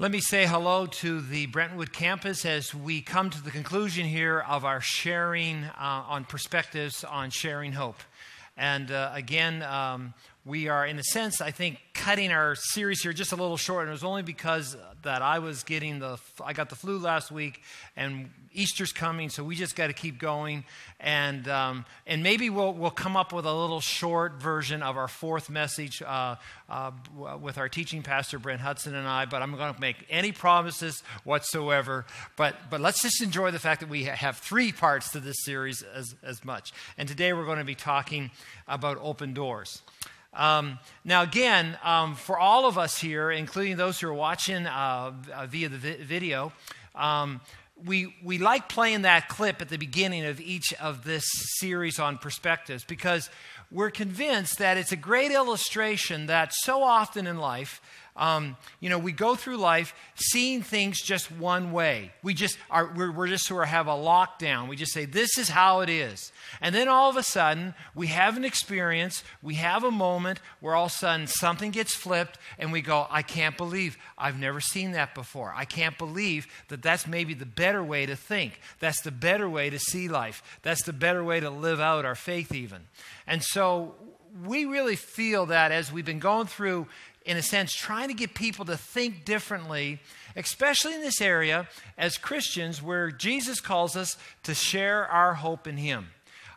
Let 0.00 0.12
me 0.12 0.20
say 0.20 0.46
hello 0.46 0.86
to 0.86 1.20
the 1.20 1.46
Brentwood 1.46 1.92
campus 1.92 2.44
as 2.44 2.72
we 2.72 3.00
come 3.00 3.30
to 3.30 3.42
the 3.42 3.50
conclusion 3.50 4.06
here 4.06 4.38
of 4.38 4.64
our 4.64 4.80
sharing 4.80 5.64
uh, 5.64 5.72
on 5.76 6.24
perspectives 6.24 7.02
on 7.02 7.30
sharing 7.30 7.72
hope. 7.72 7.96
And 8.56 8.92
uh, 8.92 9.10
again, 9.12 9.60
um, 9.62 10.14
we 10.48 10.68
are, 10.68 10.86
in 10.86 10.98
a 10.98 11.04
sense, 11.04 11.42
I 11.42 11.50
think, 11.50 11.78
cutting 11.92 12.32
our 12.32 12.54
series 12.54 13.02
here 13.02 13.12
just 13.12 13.32
a 13.32 13.36
little 13.36 13.58
short. 13.58 13.82
And 13.82 13.90
it 13.90 13.92
was 13.92 14.02
only 14.02 14.22
because 14.22 14.76
that 15.02 15.20
I 15.20 15.38
was 15.40 15.62
getting 15.62 15.98
the, 15.98 16.18
I 16.42 16.54
got 16.54 16.70
the 16.70 16.74
flu 16.74 16.98
last 16.98 17.30
week, 17.30 17.62
and 17.96 18.30
Easter's 18.52 18.92
coming, 18.92 19.28
so 19.28 19.44
we 19.44 19.54
just 19.54 19.76
got 19.76 19.88
to 19.88 19.92
keep 19.92 20.18
going. 20.18 20.64
And 20.98 21.46
um, 21.48 21.84
and 22.06 22.22
maybe 22.22 22.50
we'll 22.50 22.72
we'll 22.72 22.90
come 22.90 23.16
up 23.16 23.32
with 23.32 23.44
a 23.44 23.54
little 23.54 23.80
short 23.80 24.42
version 24.42 24.82
of 24.82 24.96
our 24.96 25.06
fourth 25.06 25.48
message 25.48 26.02
uh, 26.02 26.36
uh, 26.68 26.90
with 27.38 27.58
our 27.58 27.68
teaching 27.68 28.02
pastor 28.02 28.38
Brent 28.38 28.60
Hudson 28.60 28.94
and 28.94 29.06
I. 29.06 29.26
But 29.26 29.42
I'm 29.42 29.54
going 29.54 29.74
to 29.74 29.80
make 29.80 30.04
any 30.10 30.32
promises 30.32 31.02
whatsoever. 31.24 32.04
But 32.36 32.56
but 32.70 32.80
let's 32.80 33.02
just 33.02 33.22
enjoy 33.22 33.50
the 33.50 33.60
fact 33.60 33.80
that 33.80 33.88
we 33.88 34.04
have 34.04 34.38
three 34.38 34.72
parts 34.72 35.12
to 35.12 35.20
this 35.20 35.36
series 35.44 35.82
as 35.82 36.14
as 36.22 36.44
much. 36.44 36.72
And 36.96 37.08
today 37.08 37.32
we're 37.32 37.46
going 37.46 37.58
to 37.58 37.64
be 37.64 37.76
talking 37.76 38.30
about 38.66 38.98
open 39.00 39.34
doors. 39.34 39.82
Um, 40.34 40.78
now, 41.04 41.22
again, 41.22 41.78
um, 41.82 42.14
for 42.14 42.38
all 42.38 42.66
of 42.66 42.78
us 42.78 42.98
here, 42.98 43.30
including 43.30 43.76
those 43.76 44.00
who 44.00 44.08
are 44.08 44.14
watching 44.14 44.66
uh, 44.66 45.12
uh, 45.34 45.46
via 45.46 45.68
the 45.68 45.78
vi- 45.78 46.02
video, 46.02 46.52
um, 46.94 47.40
we, 47.84 48.14
we 48.22 48.38
like 48.38 48.68
playing 48.68 49.02
that 49.02 49.28
clip 49.28 49.62
at 49.62 49.68
the 49.68 49.78
beginning 49.78 50.24
of 50.24 50.40
each 50.40 50.74
of 50.74 51.04
this 51.04 51.24
series 51.58 51.98
on 51.98 52.18
perspectives 52.18 52.84
because 52.84 53.30
we're 53.70 53.90
convinced 53.90 54.58
that 54.58 54.76
it's 54.76 54.92
a 54.92 54.96
great 54.96 55.30
illustration 55.30 56.26
that 56.26 56.52
so 56.52 56.82
often 56.82 57.26
in 57.26 57.38
life 57.38 57.80
um, 58.18 58.56
you 58.80 58.90
know, 58.90 58.98
we 58.98 59.12
go 59.12 59.36
through 59.36 59.56
life 59.56 59.94
seeing 60.16 60.60
things 60.60 61.00
just 61.00 61.30
one 61.30 61.72
way. 61.72 62.10
We 62.22 62.34
just 62.34 62.58
are, 62.68 62.92
we're, 62.94 63.12
we're 63.12 63.28
just 63.28 63.46
sort 63.46 63.62
of 63.62 63.68
have 63.68 63.86
a 63.86 63.92
lockdown. 63.92 64.68
We 64.68 64.76
just 64.76 64.92
say, 64.92 65.04
this 65.04 65.38
is 65.38 65.48
how 65.48 65.80
it 65.80 65.88
is. 65.88 66.32
And 66.60 66.74
then 66.74 66.88
all 66.88 67.08
of 67.08 67.16
a 67.16 67.22
sudden, 67.22 67.74
we 67.94 68.08
have 68.08 68.36
an 68.36 68.44
experience, 68.44 69.22
we 69.40 69.54
have 69.54 69.84
a 69.84 69.90
moment 69.90 70.40
where 70.60 70.74
all 70.74 70.86
of 70.86 70.92
a 70.92 70.94
sudden 70.94 71.26
something 71.28 71.70
gets 71.70 71.94
flipped 71.94 72.38
and 72.58 72.72
we 72.72 72.82
go, 72.82 73.06
I 73.08 73.22
can't 73.22 73.56
believe 73.56 73.96
I've 74.18 74.38
never 74.38 74.60
seen 74.60 74.92
that 74.92 75.14
before. 75.14 75.54
I 75.56 75.64
can't 75.64 75.96
believe 75.96 76.48
that 76.68 76.82
that's 76.82 77.06
maybe 77.06 77.34
the 77.34 77.46
better 77.46 77.84
way 77.84 78.04
to 78.06 78.16
think. 78.16 78.60
That's 78.80 79.00
the 79.02 79.12
better 79.12 79.48
way 79.48 79.70
to 79.70 79.78
see 79.78 80.08
life. 80.08 80.42
That's 80.62 80.82
the 80.82 80.92
better 80.92 81.22
way 81.22 81.38
to 81.38 81.50
live 81.50 81.80
out 81.80 82.04
our 82.04 82.16
faith, 82.16 82.52
even. 82.52 82.82
And 83.28 83.42
so 83.44 83.94
we 84.44 84.64
really 84.64 84.96
feel 84.96 85.46
that 85.46 85.72
as 85.72 85.92
we've 85.92 86.04
been 86.04 86.18
going 86.18 86.46
through 86.46 86.86
in 87.28 87.36
a 87.36 87.42
sense, 87.42 87.74
trying 87.74 88.08
to 88.08 88.14
get 88.14 88.32
people 88.32 88.64
to 88.64 88.76
think 88.78 89.26
differently, 89.26 90.00
especially 90.34 90.94
in 90.94 91.02
this 91.02 91.20
area 91.20 91.68
as 91.98 92.16
Christians 92.16 92.82
where 92.82 93.10
Jesus 93.10 93.60
calls 93.60 93.96
us 93.96 94.16
to 94.44 94.54
share 94.54 95.06
our 95.06 95.34
hope 95.34 95.66
in 95.66 95.76
Him. 95.76 96.06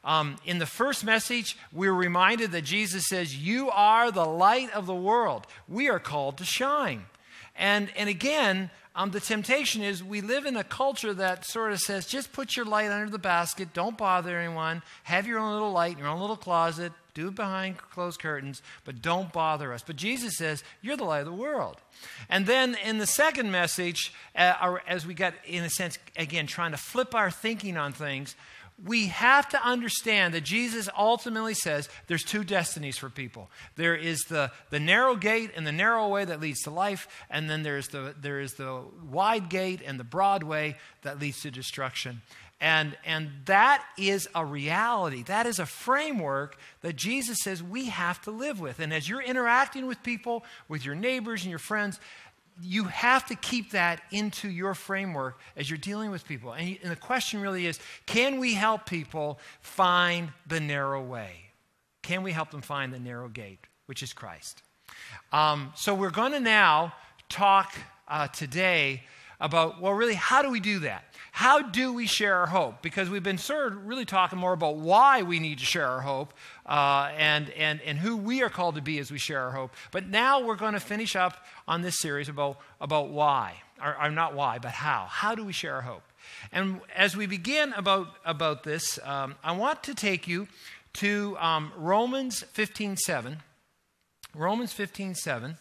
Um, 0.06 0.38
in 0.46 0.60
the 0.60 0.66
first 0.66 1.04
message, 1.04 1.58
we 1.74 1.90
were 1.90 1.96
reminded 1.96 2.54
that 2.54 2.64
Jesus 2.64 3.04
says, 3.10 3.36
You 3.36 3.70
are 3.70 4.12
the 4.12 4.26
light 4.26 4.72
of 4.72 4.86
the 4.86 4.96
world. 4.96 5.46
We 5.68 5.90
are 5.90 6.00
called 6.00 6.38
to 6.38 6.46
shine. 6.46 7.04
And, 7.54 7.92
and 7.98 8.08
again, 8.08 8.72
um, 8.94 9.12
the 9.12 9.22
temptation 9.22 9.82
is 9.82 10.04
we 10.04 10.20
live 10.20 10.46
in 10.46 10.58
a 10.58 10.64
culture 10.64 11.14
that 11.14 11.46
sort 11.46 11.72
of 11.72 11.80
says, 11.80 12.06
just 12.06 12.34
put 12.34 12.58
your 12.58 12.66
light 12.66 12.92
under 12.92 13.10
the 13.10 13.18
basket, 13.18 13.74
don't 13.74 13.98
bother 13.98 14.38
anyone, 14.38 14.82
have 15.04 15.26
your 15.26 15.40
own 15.40 15.54
little 15.54 15.72
light 15.72 15.94
in 15.94 16.00
your 16.00 16.10
own 16.10 16.20
little 16.20 16.36
closet, 16.36 16.92
do 17.14 17.30
it 17.30 17.36
behind 17.36 17.78
closed 17.78 18.20
curtains, 18.22 18.62
but 18.86 19.02
don't 19.02 19.32
bother 19.32 19.74
us. 19.74 19.84
But 19.86 19.96
Jesus 19.96 20.38
says, 20.38 20.64
You're 20.82 20.98
the 20.98 21.04
light 21.04 21.20
of 21.20 21.26
the 21.26 21.34
world. 21.34 21.78
And 22.30 22.46
then 22.46 22.76
in 22.84 22.98
the 22.98 23.08
second 23.08 23.52
message, 23.52 24.14
uh, 24.36 24.78
as 24.88 25.06
we 25.06 25.14
got, 25.14 25.34
in 25.46 25.64
a 25.64 25.70
sense, 25.70 25.98
again, 26.16 26.48
trying 26.48 26.72
to 26.72 26.78
flip 26.78 27.14
our 27.14 27.32
thinking 27.32 27.78
on 27.78 27.94
things, 27.94 28.36
we 28.86 29.08
have 29.08 29.50
to 29.50 29.64
understand 29.64 30.34
that 30.34 30.44
Jesus 30.44 30.90
ultimately 30.98 31.54
says 31.54 31.90
there's 32.08 32.24
two 32.24 32.44
destinies 32.44 32.98
for 32.98 33.10
people. 33.10 33.50
There 33.76 33.96
is 33.96 34.22
the, 34.22 34.52
the 34.70 34.80
narrow 34.80 35.16
gate 35.16 35.52
and 35.56 35.66
the 35.66 35.72
narrow 35.72 36.08
way 36.08 36.26
that 36.26 36.40
leads 36.40 36.62
to 36.62 36.72
life, 36.72 37.08
and 37.30 37.50
then 37.50 37.64
there's 37.64 37.90
the, 37.90 38.16
there 38.20 38.40
is 38.40 38.54
the 38.54 38.84
wide 39.10 39.50
gate 39.50 39.82
and 39.86 40.00
the 40.00 40.04
broad 40.04 40.44
way 40.44 40.78
that 41.04 41.20
leads 41.20 41.42
to 41.42 41.52
destruction. 41.52 42.22
And, 42.60 42.96
and 43.06 43.32
that 43.46 43.84
is 43.98 44.30
a 44.36 44.46
reality. 44.46 45.24
That 45.24 45.48
is 45.48 45.58
a 45.58 45.66
framework 45.66 46.58
that 46.82 46.96
Jesus 46.96 47.40
says 47.44 47.64
we 47.64 47.86
have 47.86 48.22
to 48.22 48.32
live 48.32 48.60
with. 48.60 48.80
And 48.80 48.94
as 48.94 49.10
you're 49.10 49.22
interacting 49.22 49.88
with 49.88 50.04
people, 50.04 50.44
with 50.68 50.86
your 50.86 50.94
neighbors 50.94 51.42
and 51.42 51.50
your 51.50 51.58
friends, 51.58 52.00
you 52.62 52.86
have 52.86 53.26
to 53.28 53.36
keep 53.36 53.72
that 53.72 54.02
into 54.12 54.50
your 54.50 54.74
framework 54.74 55.40
as 55.56 55.70
you're 55.70 55.78
dealing 55.78 56.12
with 56.12 56.28
people. 56.28 56.54
And, 56.54 56.78
and 56.82 56.92
the 56.92 56.96
question 56.96 57.42
really 57.42 57.66
is 57.66 57.80
can 58.06 58.40
we 58.40 58.54
help 58.54 58.86
people 58.86 59.40
find 59.62 60.30
the 60.48 60.60
narrow 60.60 61.04
way? 61.04 61.52
Can 62.02 62.24
we 62.24 62.32
help 62.32 62.52
them 62.52 62.62
find 62.62 62.94
the 62.94 63.00
narrow 63.00 63.30
gate, 63.30 63.60
which 63.86 64.04
is 64.04 64.14
Christ? 64.14 64.64
Um, 65.32 65.72
so 65.76 65.94
we're 65.94 66.10
going 66.10 66.34
to 66.34 66.40
now 66.40 66.94
talk 67.30 67.74
uh, 68.08 68.28
today 68.28 69.04
about, 69.40 69.82
well, 69.82 69.94
really, 69.94 70.14
how 70.14 70.42
do 70.42 70.50
we 70.50 70.60
do 70.60 70.80
that? 70.80 71.04
How 71.42 71.60
do 71.60 71.92
we 71.92 72.06
share 72.06 72.36
our 72.36 72.46
hope? 72.46 72.84
Because 72.84 73.10
we've 73.10 73.24
been 73.24 73.40
sort 73.40 73.74
of 73.74 73.88
really 73.88 74.06
talking 74.06 74.38
more 74.38 74.54
about 74.54 74.76
why 74.76 75.24
we 75.24 75.40
need 75.40 75.58
to 75.58 75.66
share 75.66 75.88
our 75.88 76.02
hope 76.02 76.36
uh, 76.68 77.10
and, 77.18 77.50
and, 77.58 77.82
and 77.82 77.98
who 77.98 78.16
we 78.16 78.44
are 78.44 78.50
called 78.52 78.76
to 78.76 78.82
be 78.84 79.00
as 79.00 79.10
we 79.10 79.18
share 79.18 79.42
our 79.42 79.50
hope. 79.50 79.74
But 79.90 80.06
now 80.08 80.46
we're 80.46 80.56
going 80.56 80.74
to 80.74 80.80
finish 80.80 81.16
up 81.16 81.44
on 81.68 81.82
this 81.82 81.98
series 81.98 82.30
about, 82.30 82.60
about 82.80 83.10
why, 83.10 83.56
or, 83.84 84.00
or 84.00 84.12
not 84.12 84.36
why, 84.36 84.60
but 84.60 84.70
how. 84.70 85.08
How 85.10 85.34
do 85.34 85.44
we 85.44 85.52
share 85.52 85.74
our 85.74 85.82
hope? 85.82 86.04
And 86.52 86.80
as 86.96 87.18
we 87.18 87.26
begin 87.26 87.74
about, 87.74 88.10
about 88.24 88.64
this, 88.64 89.00
um, 89.04 89.34
I 89.44 89.54
want 89.54 89.82
to 89.86 89.96
take 89.96 90.28
you 90.28 90.48
to 90.94 91.38
um, 91.40 91.72
Romans 91.76 92.44
15 92.52 92.98
7. 92.98 93.38
Romans 94.36 94.74
15 94.74 95.16
7. 95.16 95.58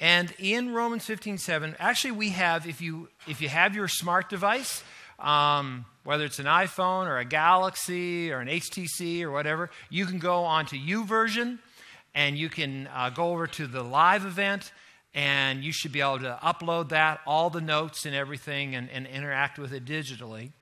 And 0.00 0.32
in 0.38 0.72
Romans 0.72 1.04
15 1.04 1.36
7, 1.36 1.76
actually, 1.78 2.12
we 2.12 2.30
have, 2.30 2.66
if 2.66 2.80
you, 2.80 3.10
if 3.28 3.42
you 3.42 3.50
have 3.50 3.76
your 3.76 3.86
smart 3.86 4.30
device, 4.30 4.82
um, 5.20 5.84
whether 6.04 6.24
it's 6.24 6.38
an 6.38 6.46
iPhone 6.46 7.06
or 7.06 7.18
a 7.18 7.24
Galaxy 7.24 8.32
or 8.32 8.40
an 8.40 8.48
HTC 8.48 9.22
or 9.22 9.30
whatever, 9.30 9.70
you 9.88 10.06
can 10.06 10.18
go 10.18 10.44
onto 10.44 10.76
YouVersion 10.76 11.58
and 12.14 12.36
you 12.36 12.48
can 12.48 12.88
uh, 12.94 13.10
go 13.10 13.30
over 13.30 13.46
to 13.46 13.66
the 13.66 13.82
live 13.82 14.24
event 14.24 14.72
and 15.14 15.64
you 15.64 15.72
should 15.72 15.92
be 15.92 16.00
able 16.00 16.20
to 16.20 16.38
upload 16.42 16.90
that, 16.90 17.20
all 17.26 17.50
the 17.50 17.60
notes 17.60 18.06
and 18.06 18.14
everything, 18.14 18.76
and, 18.76 18.88
and 18.90 19.06
interact 19.06 19.58
with 19.58 19.72
it 19.72 19.84
digitally. 19.84 20.52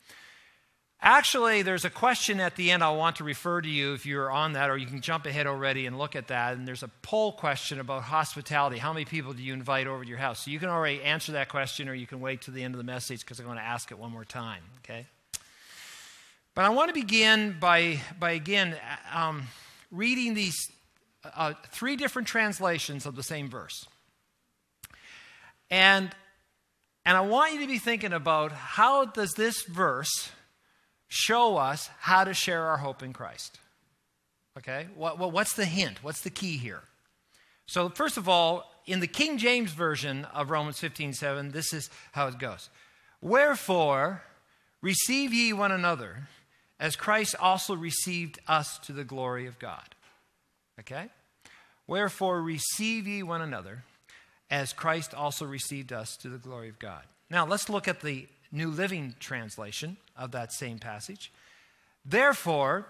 Actually, 1.01 1.63
there's 1.63 1.85
a 1.85 1.91
question 1.91 2.41
at 2.41 2.57
the 2.57 2.73
end 2.73 2.83
I 2.83 2.91
want 2.91 3.17
to 3.17 3.25
refer 3.25 3.61
to 3.61 3.69
you 3.69 3.95
if 3.95 4.05
you're 4.05 4.33
on 4.33 4.55
that, 4.55 4.69
or 4.69 4.77
you 4.77 4.87
can 4.87 5.01
jump 5.01 5.27
ahead 5.27 5.47
already 5.47 5.87
and 5.87 5.97
look 5.97 6.17
at 6.17 6.27
that. 6.29 6.57
And 6.57 6.67
there's 6.67 6.83
a 6.83 6.91
poll 7.03 7.31
question 7.31 7.79
about 7.79 8.03
hospitality. 8.03 8.79
How 8.79 8.93
many 8.93 9.05
people 9.05 9.33
do 9.33 9.41
you 9.41 9.53
invite 9.53 9.87
over 9.87 10.03
to 10.03 10.09
your 10.09 10.19
house? 10.19 10.45
So 10.45 10.51
you 10.51 10.59
can 10.59 10.69
already 10.69 11.01
answer 11.03 11.33
that 11.33 11.49
question, 11.49 11.89
or 11.89 11.95
you 11.95 12.07
can 12.07 12.21
wait 12.21 12.43
to 12.43 12.51
the 12.51 12.65
end 12.65 12.75
of 12.75 12.79
the 12.79 12.85
message 12.85 13.21
because 13.21 13.39
I'm 13.39 13.47
going 13.47 13.59
to 13.59 13.65
ask 13.65 13.93
it 13.93 13.99
one 13.99 14.11
more 14.11 14.25
time, 14.25 14.63
okay? 14.83 15.07
But 16.57 16.65
I 16.65 16.71
want 16.71 16.89
to 16.89 16.95
begin 16.95 17.57
by, 17.61 18.01
by 18.19 18.33
again, 18.33 18.75
um, 19.15 19.47
reading 19.93 20.35
these 20.35 20.57
uh, 21.37 21.55
three 21.71 21.95
different 21.95 22.27
translations 22.27 23.07
of 23.07 23.15
the 23.15 23.23
same 23.23 23.49
verse. 23.49 23.87
And, 25.71 26.11
and 27.05 27.17
I 27.17 27.21
want 27.21 27.55
you 27.55 27.61
to 27.61 27.69
be 27.69 27.79
thinking 27.79 28.13
about 28.13 28.51
how 28.51 29.05
does 29.05 29.35
this 29.35 29.63
verse 29.63 30.31
show 31.09 31.57
us 31.57 31.91
how 32.01 32.25
to 32.25 32.35
share 32.35 32.65
our 32.65 32.77
hope 32.77 33.03
in 33.03 33.13
Christ. 33.13 33.59
Okay? 34.59 34.87
What, 34.95 35.19
what's 35.19 35.55
the 35.55 35.65
hint? 35.65 36.03
What's 36.03 36.21
the 36.21 36.31
key 36.31 36.59
here? 36.59 36.83
So, 37.67 37.89
first 37.89 38.17
of 38.17 38.29
all, 38.29 38.73
in 38.87 39.01
the 39.01 39.07
King 39.07 39.37
James 39.39 39.73
Version 39.73 40.25
of 40.27 40.51
Romans 40.51 40.79
15 40.79 41.13
7, 41.13 41.51
this 41.51 41.73
is 41.73 41.91
how 42.13 42.29
it 42.29 42.39
goes 42.39 42.71
Wherefore, 43.21 44.23
receive 44.81 45.33
ye 45.33 45.53
one 45.53 45.73
another, 45.73 46.29
as 46.81 46.97
Christ 46.97 47.35
also 47.39 47.75
received 47.75 48.39
us 48.47 48.79
to 48.81 48.93
the 48.93 49.05
glory 49.05 49.47
of 49.47 49.59
God. 49.59 49.95
Okay? 50.81 51.09
Wherefore, 51.87 52.41
receive 52.43 53.07
ye 53.07 53.23
one 53.23 53.43
another, 53.43 53.83
as 54.51 54.73
Christ 54.73 55.15
also 55.15 55.45
received 55.45 55.93
us 55.93 56.17
to 56.19 56.29
the 56.29 56.39
glory 56.39 56.69
of 56.69 56.79
God. 56.79 57.03
Now, 57.31 57.47
let's 57.47 57.69
look 57.69 57.89
at 57.89 58.01
the 58.01 58.27
New 58.51 58.71
Living 58.71 59.15
Translation 59.21 59.97
of 60.19 60.33
that 60.33 60.53
same 60.53 60.79
passage. 60.79 61.33
Therefore, 62.05 62.87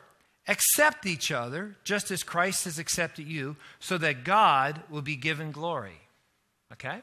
accept 0.47 1.07
each 1.07 1.31
other 1.31 1.77
just 1.85 2.11
as 2.11 2.23
Christ 2.23 2.65
has 2.65 2.79
accepted 2.79 3.27
you, 3.27 3.57
so 3.79 3.99
that 3.99 4.25
God 4.25 4.81
will 4.89 5.03
be 5.03 5.17
given 5.17 5.53
glory. 5.53 6.01
Okay? 6.73 7.03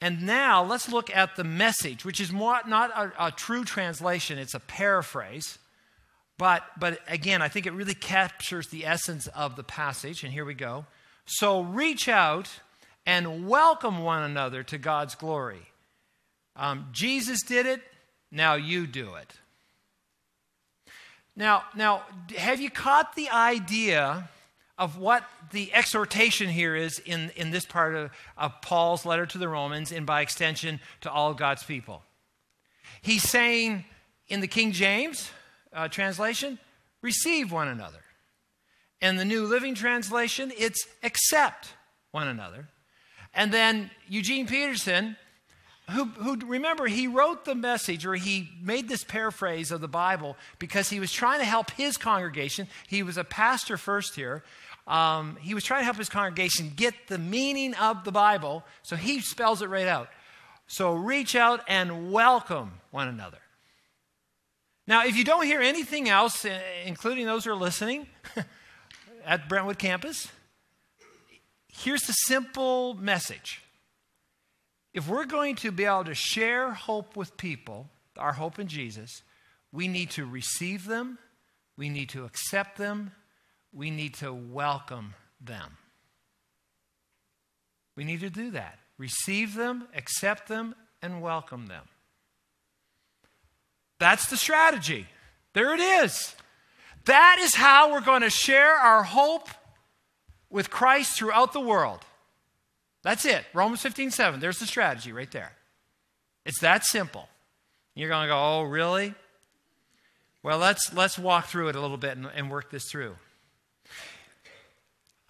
And 0.00 0.22
now 0.22 0.64
let's 0.64 0.88
look 0.90 1.14
at 1.14 1.36
the 1.36 1.44
message, 1.44 2.04
which 2.04 2.20
is 2.20 2.32
more, 2.32 2.60
not 2.66 2.90
a, 2.90 3.26
a 3.26 3.30
true 3.30 3.64
translation, 3.64 4.38
it's 4.38 4.54
a 4.54 4.60
paraphrase. 4.60 5.58
But, 6.38 6.64
but 6.78 7.00
again, 7.06 7.42
I 7.42 7.48
think 7.48 7.66
it 7.66 7.72
really 7.72 7.94
captures 7.94 8.68
the 8.68 8.86
essence 8.86 9.26
of 9.26 9.56
the 9.56 9.62
passage. 9.62 10.24
And 10.24 10.32
here 10.32 10.46
we 10.46 10.54
go. 10.54 10.86
So 11.26 11.60
reach 11.60 12.08
out 12.08 12.48
and 13.04 13.46
welcome 13.46 13.98
one 13.98 14.22
another 14.22 14.62
to 14.62 14.78
God's 14.78 15.14
glory. 15.14 15.60
Um, 16.56 16.86
Jesus 16.92 17.42
did 17.42 17.66
it, 17.66 17.82
now 18.30 18.54
you 18.54 18.86
do 18.86 19.14
it. 19.14 19.32
Now, 21.36 21.64
now, 21.74 22.02
have 22.36 22.60
you 22.60 22.70
caught 22.70 23.14
the 23.14 23.30
idea 23.30 24.28
of 24.78 24.98
what 24.98 25.24
the 25.52 25.72
exhortation 25.72 26.48
here 26.48 26.74
is 26.74 26.98
in, 26.98 27.30
in 27.36 27.50
this 27.50 27.64
part 27.64 27.94
of, 27.94 28.10
of 28.36 28.60
Paul's 28.62 29.04
letter 29.06 29.26
to 29.26 29.38
the 29.38 29.48
Romans, 29.48 29.92
and 29.92 30.06
by 30.06 30.20
extension 30.20 30.80
to 31.02 31.10
all 31.10 31.34
God's 31.34 31.62
people? 31.62 32.02
He's 33.00 33.22
saying 33.22 33.84
in 34.28 34.40
the 34.40 34.46
King 34.46 34.72
James 34.72 35.30
uh, 35.72 35.88
translation, 35.88 36.58
receive 37.02 37.52
one 37.52 37.68
another. 37.68 38.00
In 39.00 39.16
the 39.16 39.24
New 39.24 39.46
Living 39.46 39.74
Translation, 39.74 40.52
it's 40.56 40.86
accept 41.02 41.72
one 42.10 42.28
another. 42.28 42.68
And 43.32 43.52
then 43.52 43.90
Eugene 44.08 44.46
Peterson, 44.46 45.16
who, 45.90 46.04
who, 46.06 46.36
remember, 46.46 46.86
he 46.86 47.06
wrote 47.06 47.44
the 47.44 47.54
message 47.54 48.04
or 48.06 48.14
he 48.14 48.50
made 48.62 48.88
this 48.88 49.04
paraphrase 49.04 49.70
of 49.70 49.80
the 49.80 49.88
Bible 49.88 50.36
because 50.58 50.90
he 50.90 51.00
was 51.00 51.12
trying 51.12 51.38
to 51.38 51.44
help 51.44 51.70
his 51.72 51.96
congregation. 51.96 52.66
He 52.88 53.02
was 53.02 53.16
a 53.16 53.24
pastor 53.24 53.76
first 53.76 54.14
here. 54.14 54.42
Um, 54.86 55.36
he 55.40 55.54
was 55.54 55.62
trying 55.64 55.80
to 55.80 55.84
help 55.84 55.96
his 55.96 56.08
congregation 56.08 56.72
get 56.74 56.94
the 57.06 57.18
meaning 57.18 57.74
of 57.74 58.04
the 58.04 58.12
Bible, 58.12 58.64
so 58.82 58.96
he 58.96 59.20
spells 59.20 59.62
it 59.62 59.68
right 59.68 59.86
out. 59.86 60.08
So 60.66 60.94
reach 60.94 61.36
out 61.36 61.60
and 61.68 62.12
welcome 62.12 62.80
one 62.90 63.08
another. 63.08 63.38
Now, 64.86 65.04
if 65.04 65.16
you 65.16 65.24
don't 65.24 65.44
hear 65.44 65.60
anything 65.60 66.08
else, 66.08 66.44
including 66.84 67.26
those 67.26 67.44
who 67.44 67.52
are 67.52 67.56
listening 67.56 68.06
at 69.24 69.48
Brentwood 69.48 69.78
campus, 69.78 70.28
here's 71.68 72.02
the 72.02 72.12
simple 72.12 72.94
message. 72.94 73.62
If 74.92 75.08
we're 75.08 75.24
going 75.24 75.56
to 75.56 75.70
be 75.70 75.84
able 75.84 76.04
to 76.04 76.14
share 76.14 76.72
hope 76.72 77.16
with 77.16 77.36
people, 77.36 77.88
our 78.16 78.32
hope 78.32 78.58
in 78.58 78.66
Jesus, 78.66 79.22
we 79.72 79.86
need 79.86 80.10
to 80.10 80.26
receive 80.26 80.86
them, 80.86 81.18
we 81.76 81.88
need 81.88 82.08
to 82.10 82.24
accept 82.24 82.76
them, 82.76 83.12
we 83.72 83.90
need 83.90 84.14
to 84.14 84.32
welcome 84.32 85.14
them. 85.40 85.76
We 87.96 88.04
need 88.04 88.20
to 88.20 88.30
do 88.30 88.50
that. 88.52 88.78
Receive 88.98 89.54
them, 89.54 89.86
accept 89.94 90.48
them, 90.48 90.74
and 91.02 91.22
welcome 91.22 91.66
them. 91.66 91.84
That's 93.98 94.26
the 94.26 94.36
strategy. 94.36 95.06
There 95.52 95.74
it 95.74 95.80
is. 95.80 96.34
That 97.04 97.38
is 97.40 97.54
how 97.54 97.92
we're 97.92 98.00
going 98.00 98.22
to 98.22 98.30
share 98.30 98.74
our 98.74 99.02
hope 99.02 99.48
with 100.50 100.70
Christ 100.70 101.16
throughout 101.16 101.52
the 101.52 101.60
world. 101.60 102.00
That's 103.02 103.24
it. 103.24 103.44
Romans 103.54 103.80
15 103.82 104.10
7. 104.10 104.40
There's 104.40 104.58
the 104.58 104.66
strategy 104.66 105.12
right 105.12 105.30
there. 105.30 105.52
It's 106.44 106.60
that 106.60 106.84
simple. 106.84 107.28
You're 107.94 108.08
going 108.08 108.22
to 108.22 108.28
go, 108.28 108.38
oh, 108.38 108.62
really? 108.62 109.14
Well, 110.42 110.58
let's, 110.58 110.92
let's 110.94 111.18
walk 111.18 111.46
through 111.46 111.68
it 111.68 111.76
a 111.76 111.80
little 111.80 111.96
bit 111.96 112.16
and, 112.16 112.26
and 112.34 112.50
work 112.50 112.70
this 112.70 112.84
through. 112.90 113.16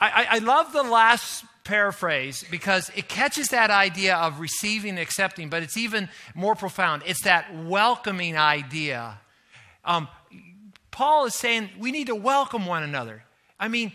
I, 0.00 0.10
I, 0.10 0.26
I 0.36 0.38
love 0.38 0.72
the 0.72 0.82
last 0.82 1.44
paraphrase 1.64 2.44
because 2.50 2.90
it 2.96 3.08
catches 3.08 3.48
that 3.48 3.70
idea 3.70 4.16
of 4.16 4.40
receiving 4.40 4.90
and 4.90 4.98
accepting, 4.98 5.48
but 5.48 5.62
it's 5.62 5.76
even 5.76 6.08
more 6.34 6.54
profound. 6.54 7.02
It's 7.06 7.24
that 7.24 7.54
welcoming 7.64 8.36
idea. 8.36 9.18
Um, 9.84 10.08
Paul 10.90 11.26
is 11.26 11.34
saying 11.34 11.70
we 11.78 11.92
need 11.92 12.06
to 12.06 12.14
welcome 12.14 12.66
one 12.66 12.82
another. 12.82 13.24
I 13.58 13.68
mean, 13.68 13.92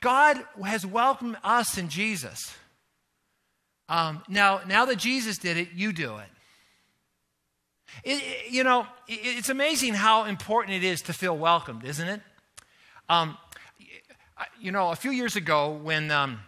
God 0.00 0.42
has 0.64 0.84
welcomed 0.84 1.36
us 1.44 1.78
in 1.78 1.88
Jesus. 1.88 2.54
Um, 3.88 4.22
now, 4.28 4.60
now 4.66 4.86
that 4.86 4.96
Jesus 4.96 5.38
did 5.38 5.56
it, 5.56 5.68
you 5.74 5.92
do 5.92 6.16
it. 6.16 6.28
it, 8.04 8.50
you 8.50 8.64
know, 8.64 8.86
it, 9.08 9.20
it's 9.22 9.48
amazing 9.48 9.94
how 9.94 10.24
important 10.24 10.76
it 10.76 10.84
is 10.84 11.02
to 11.02 11.12
feel 11.12 11.36
welcomed, 11.36 11.84
isn't 11.84 12.08
it? 12.08 12.20
Um, 13.08 13.36
you 14.58 14.72
know, 14.72 14.90
a 14.90 14.96
few 14.96 15.10
years 15.10 15.36
ago 15.36 15.72
when 15.72 16.10
um, 16.10 16.40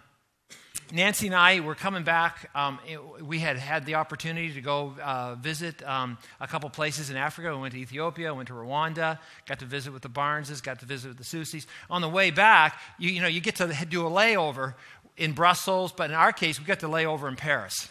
Nancy 0.92 1.26
and 1.26 1.34
I 1.34 1.60
were 1.60 1.74
coming 1.74 2.04
back. 2.04 2.48
Um, 2.54 2.78
we 3.20 3.40
had 3.40 3.56
had 3.56 3.86
the 3.86 3.96
opportunity 3.96 4.52
to 4.52 4.60
go 4.60 4.94
uh, 5.02 5.34
visit 5.34 5.82
um, 5.82 6.16
a 6.40 6.46
couple 6.46 6.70
places 6.70 7.10
in 7.10 7.16
Africa. 7.16 7.52
We 7.54 7.60
went 7.60 7.74
to 7.74 7.80
Ethiopia, 7.80 8.32
went 8.32 8.48
to 8.48 8.54
Rwanda, 8.54 9.18
got 9.46 9.58
to 9.58 9.64
visit 9.64 9.92
with 9.92 10.02
the 10.02 10.08
Barneses, 10.08 10.62
got 10.62 10.78
to 10.80 10.86
visit 10.86 11.08
with 11.08 11.18
the 11.18 11.24
Susies. 11.24 11.66
On 11.90 12.02
the 12.02 12.08
way 12.08 12.30
back, 12.30 12.80
you, 12.98 13.10
you 13.10 13.20
know, 13.20 13.26
you 13.26 13.40
get 13.40 13.56
to 13.56 13.66
do 13.88 14.06
a 14.06 14.10
layover 14.10 14.74
in 15.16 15.32
Brussels, 15.32 15.92
but 15.92 16.10
in 16.10 16.16
our 16.16 16.32
case, 16.32 16.58
we 16.58 16.66
got 16.66 16.80
to 16.80 16.88
lay 16.88 17.06
over 17.06 17.28
in 17.28 17.36
Paris. 17.36 17.90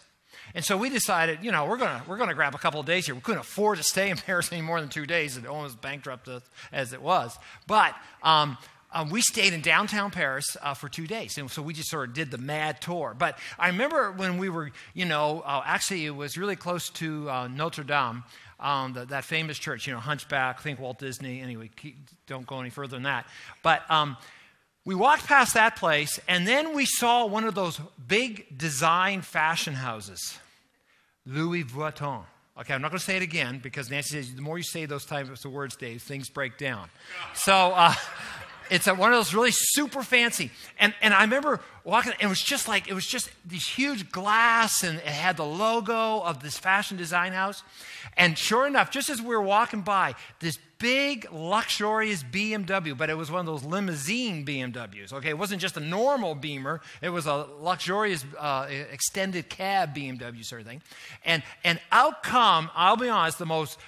And 0.54 0.64
so 0.64 0.78
we 0.78 0.90
decided, 0.90 1.40
you 1.42 1.52
know, 1.52 1.66
we're 1.66 1.78
going 1.78 2.02
we're 2.08 2.18
gonna 2.18 2.34
grab 2.34 2.56
a 2.56 2.58
couple 2.58 2.80
of 2.80 2.86
days 2.86 3.08
here. 3.08 3.16
We 3.16 3.22
couldn't 3.22 3.42
afford 3.42 3.78
to 3.78 3.84
stay 3.84 4.10
in 4.10 4.18
Paris 4.26 4.52
any 4.52 4.62
more 4.62 4.80
than 4.80 4.90
two 4.90 5.06
days. 5.06 5.38
It 5.38 5.46
almost 5.46 5.82
bankrupted 5.82 6.36
us 6.36 6.44
as 6.72 6.94
it 6.94 7.02
was. 7.02 7.38
But 7.68 7.96
um, 8.24 8.58
um, 8.96 9.10
we 9.10 9.20
stayed 9.20 9.52
in 9.52 9.60
downtown 9.60 10.10
Paris 10.10 10.56
uh, 10.62 10.74
for 10.74 10.88
two 10.88 11.06
days. 11.06 11.38
And 11.38 11.52
so 11.52 11.62
we 11.62 11.74
just 11.74 11.90
sort 11.90 12.08
of 12.08 12.16
did 12.16 12.32
the 12.32 12.38
mad 12.38 12.80
tour. 12.80 13.14
But 13.18 13.38
I 13.60 13.68
remember 13.68 14.14
when 14.14 14.38
we 14.38 14.48
were, 14.48 14.72
you 14.94 15.04
know, 15.04 15.42
uh, 15.42 15.62
actually 15.66 16.06
it 16.06 16.16
was 16.16 16.38
really 16.38 16.56
close 16.56 16.90
to 16.92 17.30
uh, 17.30 17.48
Notre 17.50 17.84
Dame, 17.84 18.24
um, 18.58 18.94
the, 18.94 19.06
that 19.08 19.26
famous 19.26 19.60
church, 19.60 19.86
you 19.86 19.94
know, 19.94 20.00
Hunchback, 20.00 20.62
think 20.62 20.80
Walt 20.80 21.00
Disney. 21.00 21.42
Anyway, 21.42 21.70
keep, 21.76 21.98
don't 22.26 22.48
go 22.48 22.62
any 22.62 22.70
further 22.70 22.96
than 22.96 23.04
that. 23.04 23.26
But 23.64 23.90
um, 23.92 24.16
we 24.86 24.94
walked 24.94 25.26
past 25.26 25.56
that 25.56 25.76
place, 25.76 26.20
and 26.28 26.48
then 26.48 26.76
we 26.76 26.86
saw 26.86 27.26
one 27.26 27.44
of 27.44 27.56
those 27.56 27.82
big 28.08 28.56
design 28.56 29.22
fashion 29.22 29.74
houses, 29.74 30.38
Louis 31.26 31.64
Vuitton. 31.64 32.24
Okay, 32.58 32.74
I'm 32.74 32.82
not 32.82 32.92
going 32.92 33.00
to 33.00 33.04
say 33.04 33.18
it 33.18 33.24
again 33.24 33.60
because 33.62 33.90
Nancy 33.90 34.22
says 34.22 34.34
the 34.34 34.42
more 34.42 34.58
you 34.58 34.64
say 34.64 34.86
those 34.86 35.04
types 35.04 35.44
of 35.44 35.52
words, 35.52 35.76
Dave, 35.76 36.02
things 36.04 36.30
break 36.30 36.58
down. 36.58 36.90
So, 37.34 37.54
uh, 37.54 37.94
it's 38.70 38.88
a, 38.88 38.96
one 38.96 39.12
of 39.12 39.18
those 39.18 39.34
really 39.34 39.52
super 39.52 40.04
fancy. 40.04 40.52
And, 40.80 40.94
and 41.02 41.14
I 41.14 41.22
remember 41.22 41.60
walking, 41.84 42.14
it 42.20 42.28
was 42.28 42.42
just 42.42 42.68
like, 42.68 42.88
it 42.88 42.94
was 42.94 43.06
just 43.06 43.30
these 43.46 43.68
huge 43.68 44.12
glass, 44.12 44.84
and 44.84 45.00
it 45.00 45.06
had 45.06 45.36
the 45.36 45.46
logo 45.46 46.22
of 46.22 46.42
this 46.42 46.58
fashion 46.58 46.96
design 46.96 47.34
house. 47.34 47.64
And 48.18 48.38
sure 48.38 48.66
enough, 48.68 48.92
just 48.92 49.10
as 49.10 49.22
we 49.22 49.30
were 49.30 49.42
walking 49.42 49.82
by, 49.82 50.16
this 50.40 50.58
big, 50.86 51.26
luxurious 51.32 52.22
BMW, 52.22 52.96
but 52.96 53.10
it 53.10 53.16
was 53.16 53.32
one 53.32 53.40
of 53.40 53.48
those 53.48 53.64
limousine 53.64 54.46
BMWs. 54.46 55.14
Okay, 55.14 55.30
it 55.30 55.38
wasn't 55.38 55.60
just 55.60 55.78
a 55.78 55.80
normal 55.80 56.36
Beamer, 56.36 56.80
it 57.02 57.10
was 57.10 57.26
a 57.26 57.48
luxurious 57.60 58.24
uh, 58.38 58.68
extended 58.92 59.50
cab 59.50 59.96
BMW 59.96 60.46
sort 60.46 60.62
of 60.62 60.68
thing. 60.68 60.84
And, 61.24 61.42
and 61.64 61.82
out 61.92 62.22
come, 62.22 62.70
I'll 62.76 62.98
be 62.98 63.10
honest, 63.10 63.40
the 63.40 63.48
most 63.48 63.80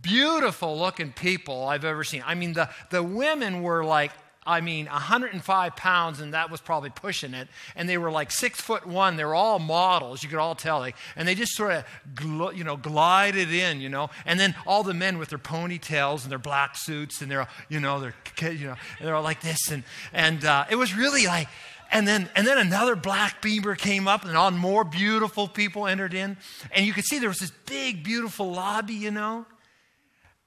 beautiful 0.00 0.78
looking 0.78 1.12
people 1.12 1.66
I've 1.66 1.84
ever 1.84 2.04
seen. 2.04 2.22
I 2.24 2.36
mean, 2.36 2.52
the, 2.52 2.70
the 2.90 3.02
women 3.02 3.62
were 3.62 3.84
like 3.84 4.12
I 4.46 4.60
mean, 4.60 4.86
105 4.86 5.76
pounds, 5.76 6.20
and 6.20 6.34
that 6.34 6.50
was 6.50 6.60
probably 6.60 6.90
pushing 6.90 7.32
it. 7.32 7.48
And 7.74 7.88
they 7.88 7.96
were 7.96 8.10
like 8.10 8.30
six 8.30 8.60
foot 8.60 8.86
one. 8.86 9.16
They 9.16 9.24
were 9.24 9.34
all 9.34 9.58
models, 9.58 10.22
you 10.22 10.28
could 10.28 10.38
all 10.38 10.54
tell. 10.54 10.78
Like, 10.80 10.96
and 11.16 11.26
they 11.26 11.34
just 11.34 11.52
sort 11.56 11.72
of, 11.72 11.84
gl- 12.14 12.54
you 12.54 12.62
know, 12.62 12.76
glided 12.76 13.52
in, 13.52 13.80
you 13.80 13.88
know. 13.88 14.10
And 14.26 14.38
then 14.38 14.54
all 14.66 14.82
the 14.82 14.94
men 14.94 15.18
with 15.18 15.30
their 15.30 15.38
ponytails 15.38 16.22
and 16.22 16.30
their 16.30 16.38
black 16.38 16.76
suits, 16.76 17.22
and 17.22 17.30
they're, 17.30 17.48
you 17.68 17.80
know, 17.80 18.00
they're, 18.00 18.52
you 18.52 18.66
know, 18.66 18.76
they're 19.00 19.14
all 19.14 19.22
like 19.22 19.40
this. 19.40 19.70
And, 19.70 19.82
and 20.12 20.44
uh, 20.44 20.66
it 20.70 20.76
was 20.76 20.94
really 20.94 21.26
like, 21.26 21.48
and 21.90 22.06
then, 22.06 22.28
and 22.34 22.46
then 22.46 22.58
another 22.58 22.96
black 22.96 23.40
beamer 23.40 23.76
came 23.76 24.08
up, 24.08 24.24
and 24.24 24.36
on 24.36 24.58
more 24.58 24.84
beautiful 24.84 25.48
people 25.48 25.86
entered 25.86 26.12
in. 26.12 26.36
And 26.72 26.84
you 26.84 26.92
could 26.92 27.04
see 27.04 27.18
there 27.18 27.28
was 27.28 27.38
this 27.38 27.52
big, 27.66 28.02
beautiful 28.02 28.52
lobby, 28.52 28.94
you 28.94 29.10
know. 29.10 29.46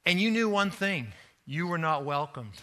And 0.06 0.22
you 0.22 0.30
knew 0.30 0.50
one 0.50 0.72
thing 0.72 1.14
you 1.46 1.66
were 1.66 1.78
not 1.78 2.06
welcomed. 2.06 2.54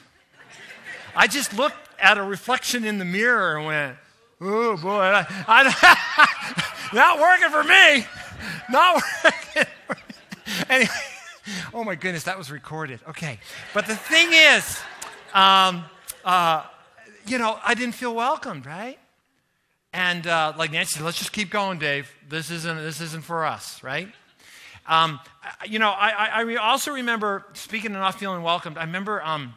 I 1.17 1.27
just 1.27 1.57
looked 1.57 1.77
at 1.99 2.19
a 2.19 2.23
reflection 2.23 2.85
in 2.85 2.99
the 2.99 3.05
mirror 3.05 3.57
and 3.57 3.67
went, 3.67 3.97
oh 4.41 4.77
boy, 4.77 5.01
I, 5.01 5.27
I, 5.47 6.85
not 6.93 7.19
working 7.19 7.51
for 7.51 7.65
me. 7.65 8.07
Not 8.71 9.03
working. 9.25 9.73
anyway, 10.69 10.91
oh 11.73 11.85
my 11.85 11.95
goodness, 11.95 12.25
that 12.25 12.39
was 12.39 12.51
recorded. 12.51 13.01
Okay. 13.09 13.39
But 13.73 13.87
the 13.87 13.97
thing 13.97 14.29
is, 14.33 14.81
um, 15.33 15.85
uh, 16.25 16.65
you 17.27 17.39
know, 17.39 17.59
I 17.63 17.75
didn't 17.75 17.95
feel 17.95 18.15
welcomed, 18.15 18.67
right? 18.67 18.99
And 19.93 20.27
uh, 20.27 20.53
like 20.57 20.73
Nancy 20.73 20.97
said, 20.97 21.05
let's 21.05 21.19
just 21.19 21.33
keep 21.33 21.51
going, 21.51 21.79
Dave. 21.79 22.11
This 22.29 22.51
isn't, 22.51 22.77
this 22.79 23.01
isn't 23.01 23.25
for 23.25 23.45
us, 23.45 23.83
right? 23.83 24.09
Um, 24.87 25.21
you 25.67 25.79
know, 25.79 25.89
I, 25.89 26.43
I, 26.43 26.57
also 26.57 26.93
remember, 26.93 27.47
speaking 27.55 27.93
and 27.93 28.01
not 28.01 28.19
feeling 28.19 28.43
welcomed, 28.43 28.77
I 28.77 28.85
remember 28.85 29.23
um, 29.23 29.55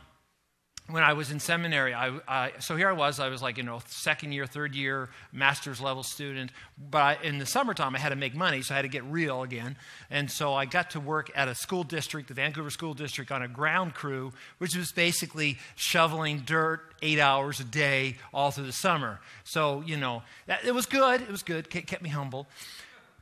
when 0.89 1.03
I 1.03 1.13
was 1.13 1.31
in 1.31 1.39
seminary, 1.39 1.93
I, 1.93 2.17
I, 2.27 2.51
so 2.59 2.77
here 2.77 2.87
I 2.87 2.93
was, 2.93 3.19
I 3.19 3.27
was 3.27 3.41
like, 3.41 3.57
you 3.57 3.63
know, 3.63 3.81
second 3.87 4.31
year, 4.31 4.45
third 4.45 4.73
year, 4.73 5.09
master's 5.33 5.81
level 5.81 6.01
student. 6.01 6.51
But 6.89 7.01
I, 7.01 7.17
in 7.23 7.39
the 7.39 7.45
summertime, 7.45 7.93
I 7.93 7.99
had 7.99 8.09
to 8.09 8.15
make 8.15 8.33
money, 8.33 8.61
so 8.61 8.73
I 8.73 8.77
had 8.77 8.83
to 8.83 8.87
get 8.87 9.03
real 9.03 9.43
again. 9.43 9.75
And 10.09 10.31
so 10.31 10.53
I 10.53 10.65
got 10.65 10.91
to 10.91 11.01
work 11.01 11.29
at 11.35 11.49
a 11.49 11.55
school 11.55 11.83
district, 11.83 12.29
the 12.29 12.33
Vancouver 12.33 12.69
School 12.69 12.93
District, 12.93 13.31
on 13.31 13.41
a 13.41 13.49
ground 13.49 13.95
crew, 13.95 14.31
which 14.59 14.77
was 14.77 14.93
basically 14.93 15.57
shoveling 15.75 16.43
dirt 16.45 16.81
eight 17.01 17.19
hours 17.19 17.59
a 17.59 17.65
day 17.65 18.15
all 18.33 18.51
through 18.51 18.65
the 18.65 18.71
summer. 18.71 19.19
So, 19.43 19.83
you 19.85 19.97
know, 19.97 20.23
it 20.65 20.73
was 20.73 20.85
good. 20.85 21.21
It 21.21 21.29
was 21.29 21.43
good, 21.43 21.69
kept 21.69 22.01
me 22.01 22.09
humble. 22.09 22.47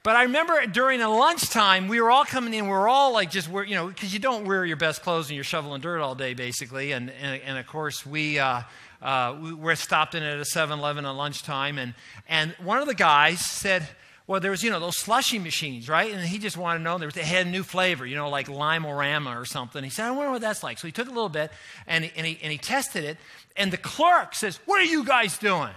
But 0.06 0.16
I 0.16 0.22
remember 0.22 0.64
during 0.68 1.02
a 1.02 1.10
lunchtime, 1.10 1.88
we 1.88 2.00
were 2.00 2.12
all 2.12 2.26
coming 2.26 2.54
in. 2.54 2.66
We 2.66 2.70
were 2.70 2.88
all 2.88 3.12
like 3.12 3.32
just, 3.32 3.50
wear, 3.50 3.64
you 3.64 3.74
know, 3.74 3.88
because 3.88 4.14
you 4.14 4.20
don't 4.20 4.46
wear 4.46 4.64
your 4.64 4.78
best 4.78 5.02
clothes 5.02 5.30
and 5.30 5.36
you're 5.36 5.44
shoveling 5.44 5.82
dirt 5.82 6.00
all 6.00 6.14
day, 6.14 6.36
basically. 6.36 6.92
And, 6.92 7.10
and, 7.10 7.42
and 7.42 7.58
of 7.58 7.66
course, 7.66 8.06
we, 8.06 8.38
uh, 8.38 8.62
uh, 9.02 9.36
we 9.42 9.56
were 9.56 9.76
stopped 9.76 10.14
in 10.14 10.22
at 10.22 10.38
a 10.38 10.46
7 10.46 10.78
Eleven 10.78 11.08
at 11.08 11.10
lunchtime. 11.10 11.80
And, 11.80 11.96
and 12.30 12.52
one 12.64 12.78
of 12.78 12.88
the 12.88 12.94
guys 12.94 13.44
said, 13.44 13.88
well, 14.28 14.40
there 14.40 14.52
was, 14.52 14.62
you 14.62 14.70
know, 14.70 14.80
those 14.80 14.96
slushy 14.96 15.40
machines, 15.40 15.90
right? 15.90 16.14
And 16.14 16.22
he 16.22 16.38
just 16.38 16.56
wanted 16.56 16.80
to 16.80 16.84
know. 16.84 17.00
There 17.00 17.08
was, 17.08 17.16
they 17.16 17.24
had 17.24 17.48
a 17.48 17.50
new 17.50 17.64
flavor, 17.64 18.06
you 18.06 18.16
know, 18.16 18.30
like 18.30 18.48
lime-o-rama 18.48 19.32
or 19.32 19.46
something. 19.46 19.84
He 19.84 19.90
said, 19.90 20.06
I 20.06 20.12
wonder 20.12 20.30
what 20.30 20.42
that's 20.42 20.62
like. 20.62 20.78
So 20.78 20.86
he 20.88 20.92
took 20.92 21.08
a 21.08 21.14
little 21.14 21.30
bit 21.30 21.50
and, 21.88 22.12
and, 22.16 22.28
he, 22.28 22.38
and 22.44 22.52
he 22.52 22.60
tested 22.60 23.06
it. 23.06 23.18
And 23.58 23.74
the 23.74 23.78
clerk 23.78 24.36
says, 24.36 24.60
What 24.68 24.80
are 24.80 24.86
you 24.86 25.04
guys 25.04 25.40
doing? 25.40 25.74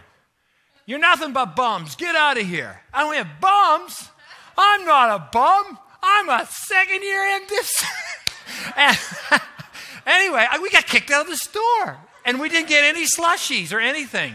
You're 0.85 0.99
nothing 0.99 1.32
but 1.32 1.56
bums. 1.56 1.97
Get 1.97 2.14
out 2.14 2.38
of 2.38 2.47
here. 2.47 2.82
I 2.92 3.00
don't 3.04 3.14
have 3.14 3.40
Bums? 3.40 4.11
I'm 4.59 4.85
not 4.85 5.09
a 5.11 5.29
bum. 5.31 5.79
I'm 6.03 6.29
a 6.29 6.47
second 6.50 7.03
year 7.03 7.41
MDiv. 7.41 7.71
anyway, 10.07 10.47
we 10.61 10.71
got 10.71 10.87
kicked 10.87 11.11
out 11.11 11.23
of 11.23 11.29
the 11.29 11.37
store 11.37 11.99
and 12.25 12.41
we 12.41 12.49
didn't 12.49 12.69
get 12.69 12.85
any 12.85 13.07
slushies 13.07 13.73
or 13.73 13.79
anything. 13.79 14.35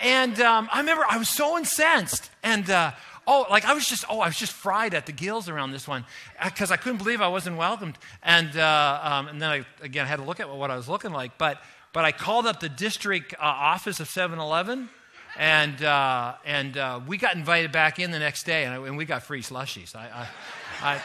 And 0.00 0.40
um, 0.40 0.68
I 0.72 0.80
remember 0.80 1.04
I 1.08 1.18
was 1.18 1.28
so 1.28 1.58
incensed. 1.58 2.30
And 2.42 2.68
uh, 2.70 2.92
oh, 3.26 3.46
like 3.50 3.66
I 3.66 3.74
was 3.74 3.86
just, 3.86 4.04
oh, 4.08 4.20
I 4.20 4.28
was 4.28 4.38
just 4.38 4.52
fried 4.52 4.94
at 4.94 5.04
the 5.04 5.12
gills 5.12 5.50
around 5.50 5.72
this 5.72 5.86
one 5.86 6.06
because 6.42 6.70
I 6.70 6.76
couldn't 6.76 6.98
believe 6.98 7.20
I 7.20 7.28
wasn't 7.28 7.58
welcomed. 7.58 7.98
And, 8.22 8.56
uh, 8.56 9.00
um, 9.02 9.28
and 9.28 9.40
then 9.40 9.50
I, 9.50 9.66
again, 9.82 10.06
I 10.06 10.08
had 10.08 10.16
to 10.16 10.24
look 10.24 10.40
at 10.40 10.48
what 10.48 10.70
I 10.70 10.76
was 10.76 10.88
looking 10.88 11.12
like. 11.12 11.36
But, 11.36 11.60
but 11.92 12.06
I 12.06 12.12
called 12.12 12.46
up 12.46 12.60
the 12.60 12.70
district 12.70 13.34
uh, 13.34 13.42
office 13.42 14.00
of 14.00 14.08
7 14.08 14.38
Eleven 14.38 14.88
and 15.38 15.82
uh, 15.82 16.34
and 16.44 16.76
uh, 16.76 17.00
we 17.06 17.18
got 17.18 17.34
invited 17.34 17.72
back 17.72 17.98
in 17.98 18.10
the 18.10 18.18
next 18.18 18.44
day, 18.44 18.64
and, 18.64 18.86
and 18.86 18.96
we 18.96 19.04
got 19.04 19.22
free 19.22 19.42
slushies. 19.42 19.94
I, 19.94 20.28
I, 20.82 20.94
I, 20.94 21.02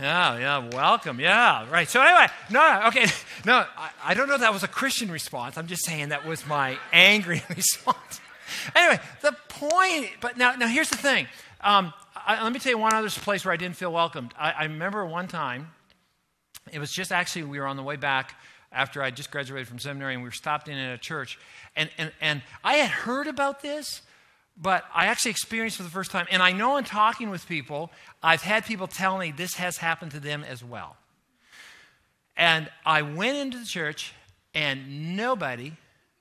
yeah, 0.00 0.38
yeah, 0.38 0.68
welcome, 0.72 1.20
yeah, 1.20 1.68
right. 1.70 1.88
So 1.88 2.00
anyway, 2.00 2.26
no, 2.50 2.82
okay, 2.88 3.06
no, 3.44 3.64
I, 3.76 3.90
I 4.04 4.14
don't 4.14 4.28
know 4.28 4.34
if 4.34 4.40
that 4.40 4.52
was 4.52 4.62
a 4.62 4.68
Christian 4.68 5.10
response. 5.10 5.58
I'm 5.58 5.66
just 5.66 5.84
saying 5.84 6.10
that 6.10 6.26
was 6.26 6.46
my 6.46 6.78
angry 6.92 7.42
response. 7.48 8.20
anyway, 8.74 9.00
the 9.22 9.34
point, 9.48 10.10
but 10.20 10.36
now, 10.36 10.54
now 10.54 10.68
here's 10.68 10.90
the 10.90 10.96
thing. 10.96 11.26
Um, 11.60 11.92
I, 12.14 12.42
let 12.42 12.52
me 12.52 12.60
tell 12.60 12.70
you 12.70 12.78
one 12.78 12.94
other 12.94 13.10
place 13.10 13.44
where 13.44 13.52
I 13.52 13.56
didn't 13.56 13.76
feel 13.76 13.92
welcomed. 13.92 14.32
I, 14.38 14.52
I 14.52 14.62
remember 14.64 15.04
one 15.04 15.28
time. 15.28 15.70
It 16.70 16.78
was 16.78 16.92
just 16.92 17.12
actually 17.12 17.44
we 17.44 17.58
were 17.58 17.66
on 17.66 17.76
the 17.76 17.82
way 17.82 17.96
back 17.96 18.34
after 18.72 19.02
I 19.02 19.10
just 19.10 19.30
graduated 19.30 19.68
from 19.68 19.78
seminary, 19.78 20.14
and 20.14 20.22
we 20.22 20.28
were 20.28 20.32
stopped 20.32 20.68
in 20.68 20.76
at 20.76 20.94
a 20.94 20.98
church, 20.98 21.38
and, 21.74 21.90
and, 21.98 22.12
and 22.20 22.42
I 22.62 22.74
had 22.74 22.90
heard 22.90 23.26
about 23.26 23.62
this, 23.62 24.02
but 24.60 24.84
I 24.94 25.06
actually 25.06 25.30
experienced 25.30 25.76
for 25.76 25.84
the 25.84 25.88
first 25.90 26.10
time. 26.10 26.26
And 26.30 26.42
I 26.42 26.52
know 26.52 26.76
in 26.76 26.84
talking 26.84 27.30
with 27.30 27.46
people, 27.46 27.90
I've 28.22 28.42
had 28.42 28.64
people 28.66 28.86
tell 28.88 29.16
me 29.16 29.30
this 29.30 29.54
has 29.54 29.76
happened 29.76 30.10
to 30.12 30.20
them 30.20 30.44
as 30.44 30.64
well. 30.64 30.96
And 32.36 32.68
I 32.84 33.02
went 33.02 33.36
into 33.36 33.58
the 33.58 33.64
church, 33.64 34.12
and 34.54 35.16
nobody 35.16 35.72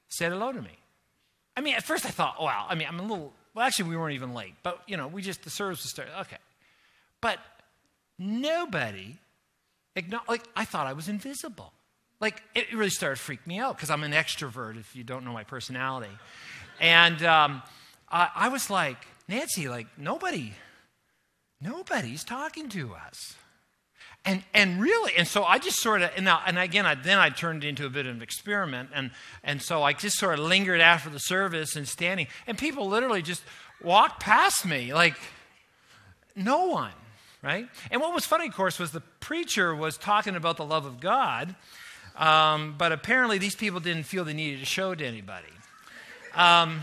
said 0.10 0.32
hello 0.32 0.52
to 0.52 0.62
me. 0.62 0.78
I 1.56 1.62
mean, 1.62 1.76
at 1.76 1.84
first 1.84 2.06
I 2.06 2.10
thought, 2.10 2.42
wow, 2.42 2.66
I 2.70 2.76
mean, 2.76 2.88
I'm 2.88 3.00
a 3.00 3.02
little, 3.02 3.34
well, 3.54 3.66
actually, 3.66 3.90
we 3.90 3.98
weren't 3.98 4.14
even 4.14 4.34
late, 4.34 4.54
but, 4.62 4.82
you 4.88 4.98
know, 4.98 5.08
we 5.08 5.22
just, 5.22 5.44
the 5.44 5.50
service 5.50 5.82
was 5.82 5.90
started. 5.90 6.20
Okay. 6.22 6.38
But 7.20 7.40
nobody, 8.20 9.18
like, 10.28 10.44
I 10.56 10.66
thought 10.66 10.86
I 10.86 10.94
was 10.94 11.10
invisible. 11.10 11.74
Like, 12.20 12.42
it 12.56 12.74
really 12.74 12.90
started 12.90 13.18
to 13.18 13.22
freak 13.22 13.46
me 13.46 13.60
out 13.60 13.78
because 13.78 13.90
I'm 13.90 14.04
an 14.04 14.12
extrovert, 14.12 14.80
if 14.80 14.96
you 14.96 15.04
don't 15.04 15.24
know 15.24 15.34
my 15.34 15.44
personality. 15.44 16.12
And 16.80 17.22
um, 17.24 17.62
I, 18.10 18.30
I 18.36 18.50
was 18.50 18.70
like, 18.70 18.98
Nancy, 19.28 19.68
like, 19.68 19.88
nobody, 19.98 20.54
nobody's 21.62 22.24
talking 22.24 22.70
to 22.70 22.96
us. 22.96 23.36
And, 24.26 24.44
and 24.54 24.82
really, 24.82 25.14
and 25.16 25.28
so 25.28 25.44
I 25.44 25.58
just 25.58 25.80
sort 25.80 26.02
of, 26.02 26.10
and, 26.16 26.26
now, 26.26 26.42
and 26.46 26.58
again, 26.58 26.86
I, 26.86 26.96
then 26.96 27.18
I 27.18 27.30
turned 27.30 27.64
into 27.64 27.86
a 27.86 27.90
bit 27.90 28.08
of 28.08 28.16
an 28.16 28.22
experiment. 28.22 28.90
And, 28.94 29.12
and 29.44 29.62
so 29.62 29.84
I 29.84 29.94
just 29.94 30.18
sort 30.18 30.40
of 30.40 30.46
lingered 30.46 30.82
after 30.82 31.10
the 31.10 31.20
service 31.20 31.76
and 31.76 31.88
standing. 31.88 32.28
And 32.46 32.58
people 32.58 32.88
literally 32.88 33.22
just 33.22 33.44
walked 33.82 34.22
past 34.22 34.66
me, 34.66 34.94
like, 34.94 35.16
no 36.36 36.66
one, 36.66 36.94
right? 37.42 37.68
And 37.90 38.02
what 38.02 38.14
was 38.14 38.26
funny, 38.26 38.48
of 38.48 38.54
course, 38.54 38.80
was 38.80 38.92
the 38.92 39.02
preacher 39.20 39.76
was 39.76 39.98
talking 39.98 40.36
about 40.36 40.58
the 40.58 40.66
love 40.66 40.86
of 40.86 41.00
God. 41.00 41.56
Um, 42.18 42.76
but 42.78 42.92
apparently, 42.92 43.38
these 43.38 43.56
people 43.56 43.80
didn't 43.80 44.04
feel 44.04 44.26
they 44.26 44.34
needed 44.34 44.60
to 44.60 44.66
show 44.66 44.96
to 44.96 45.06
anybody. 45.06 45.48
Um, 46.36 46.82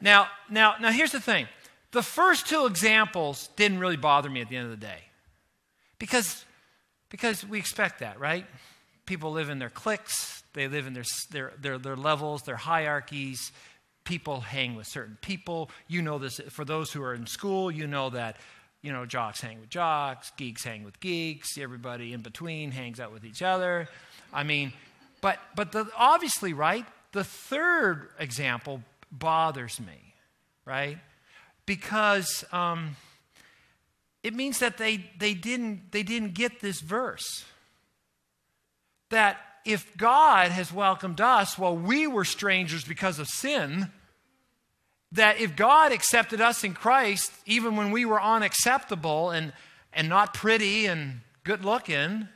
now, 0.00 0.28
now, 0.50 0.74
now, 0.80 0.90
here's 0.90 1.12
the 1.12 1.20
thing 1.20 1.46
the 1.92 2.02
first 2.02 2.46
two 2.48 2.66
examples 2.66 3.48
didn't 3.56 3.78
really 3.78 3.96
bother 3.96 4.30
me 4.30 4.40
at 4.40 4.48
the 4.48 4.56
end 4.56 4.64
of 4.64 4.70
the 4.70 4.86
day 4.86 5.00
because, 5.98 6.44
because 7.10 7.46
we 7.46 7.58
expect 7.58 8.00
that, 8.00 8.18
right? 8.18 8.46
People 9.04 9.32
live 9.32 9.50
in 9.50 9.58
their 9.58 9.70
cliques, 9.70 10.42
they 10.54 10.68
live 10.68 10.86
in 10.86 10.94
their, 10.94 11.04
their, 11.30 11.52
their, 11.60 11.78
their 11.78 11.96
levels, 11.96 12.42
their 12.42 12.56
hierarchies. 12.56 13.52
People 14.04 14.40
hang 14.40 14.74
with 14.74 14.86
certain 14.86 15.16
people. 15.20 15.70
You 15.86 16.02
know 16.02 16.18
this 16.18 16.40
for 16.48 16.64
those 16.64 16.92
who 16.92 17.02
are 17.02 17.14
in 17.14 17.26
school, 17.26 17.70
you 17.70 17.86
know 17.86 18.10
that 18.10 18.36
you 18.82 18.92
know, 18.92 19.06
jocks 19.06 19.40
hang 19.40 19.60
with 19.60 19.70
jocks, 19.70 20.32
geeks 20.36 20.64
hang 20.64 20.82
with 20.82 20.98
geeks, 20.98 21.56
everybody 21.56 22.12
in 22.12 22.20
between 22.20 22.72
hangs 22.72 22.98
out 22.98 23.12
with 23.12 23.24
each 23.24 23.40
other. 23.40 23.88
I 24.32 24.42
mean, 24.42 24.72
but, 25.20 25.38
but 25.54 25.72
the, 25.72 25.88
obviously, 25.96 26.52
right? 26.52 26.86
The 27.12 27.24
third 27.24 28.08
example 28.18 28.82
bothers 29.10 29.78
me, 29.80 30.14
right? 30.64 30.98
Because 31.66 32.44
um, 32.52 32.96
it 34.22 34.34
means 34.34 34.58
that 34.60 34.78
they, 34.78 35.04
they, 35.18 35.34
didn't, 35.34 35.92
they 35.92 36.02
didn't 36.02 36.34
get 36.34 36.60
this 36.60 36.80
verse. 36.80 37.44
That 39.10 39.38
if 39.64 39.96
God 39.96 40.50
has 40.50 40.72
welcomed 40.72 41.20
us 41.20 41.58
while 41.58 41.76
we 41.76 42.06
were 42.06 42.24
strangers 42.24 42.84
because 42.84 43.18
of 43.18 43.28
sin, 43.28 43.92
that 45.12 45.38
if 45.38 45.54
God 45.54 45.92
accepted 45.92 46.40
us 46.40 46.64
in 46.64 46.74
Christ, 46.74 47.30
even 47.44 47.76
when 47.76 47.90
we 47.90 48.04
were 48.04 48.20
unacceptable 48.20 49.30
and, 49.30 49.52
and 49.92 50.08
not 50.08 50.34
pretty 50.34 50.86
and 50.86 51.20
good 51.44 51.64
looking, 51.64 52.28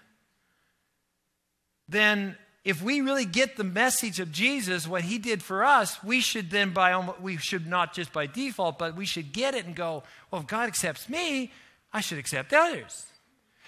then 1.88 2.36
if 2.64 2.82
we 2.82 3.00
really 3.00 3.24
get 3.24 3.56
the 3.56 3.64
message 3.64 4.18
of 4.18 4.32
Jesus, 4.32 4.88
what 4.88 5.02
he 5.02 5.18
did 5.18 5.42
for 5.42 5.64
us, 5.64 6.02
we 6.02 6.20
should 6.20 6.50
then 6.50 6.72
by 6.72 6.98
we 7.20 7.36
should 7.36 7.66
not 7.66 7.94
just 7.94 8.12
by 8.12 8.26
default, 8.26 8.78
but 8.78 8.96
we 8.96 9.06
should 9.06 9.32
get 9.32 9.54
it 9.54 9.66
and 9.66 9.76
go, 9.76 10.02
well, 10.30 10.40
if 10.40 10.48
God 10.48 10.66
accepts 10.66 11.08
me, 11.08 11.52
I 11.92 12.00
should 12.00 12.18
accept 12.18 12.52
others. 12.52 13.06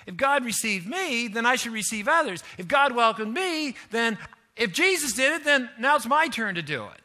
If 0.07 0.17
God 0.17 0.45
received 0.45 0.87
me, 0.87 1.29
then 1.29 1.47
I 1.47 1.57
should 1.57 1.73
receive 1.73 2.09
others. 2.09 2.43
If 2.57 2.67
God 2.67 2.95
welcomed 2.95 3.35
me, 3.35 3.77
then 3.91 4.19
if 4.57 4.73
Jesus 4.73 5.13
did 5.13 5.33
it, 5.33 5.45
then 5.45 5.71
now 5.79 5.97
it's 5.97 6.07
my 6.07 6.29
turn 6.29 6.57
to 6.57 6.63
do 6.63 6.85
it. 6.85 7.01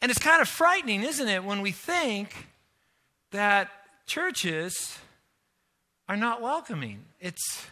And 0.00 0.10
it's 0.10 0.20
kind 0.20 0.40
of 0.40 0.48
frightening, 0.48 1.02
isn't 1.02 1.28
it, 1.28 1.44
when 1.44 1.60
we 1.60 1.70
think 1.70 2.48
that 3.30 3.68
churches 4.06 4.98
are 6.08 6.16
not 6.16 6.40
welcoming. 6.40 7.04
It's 7.20 7.66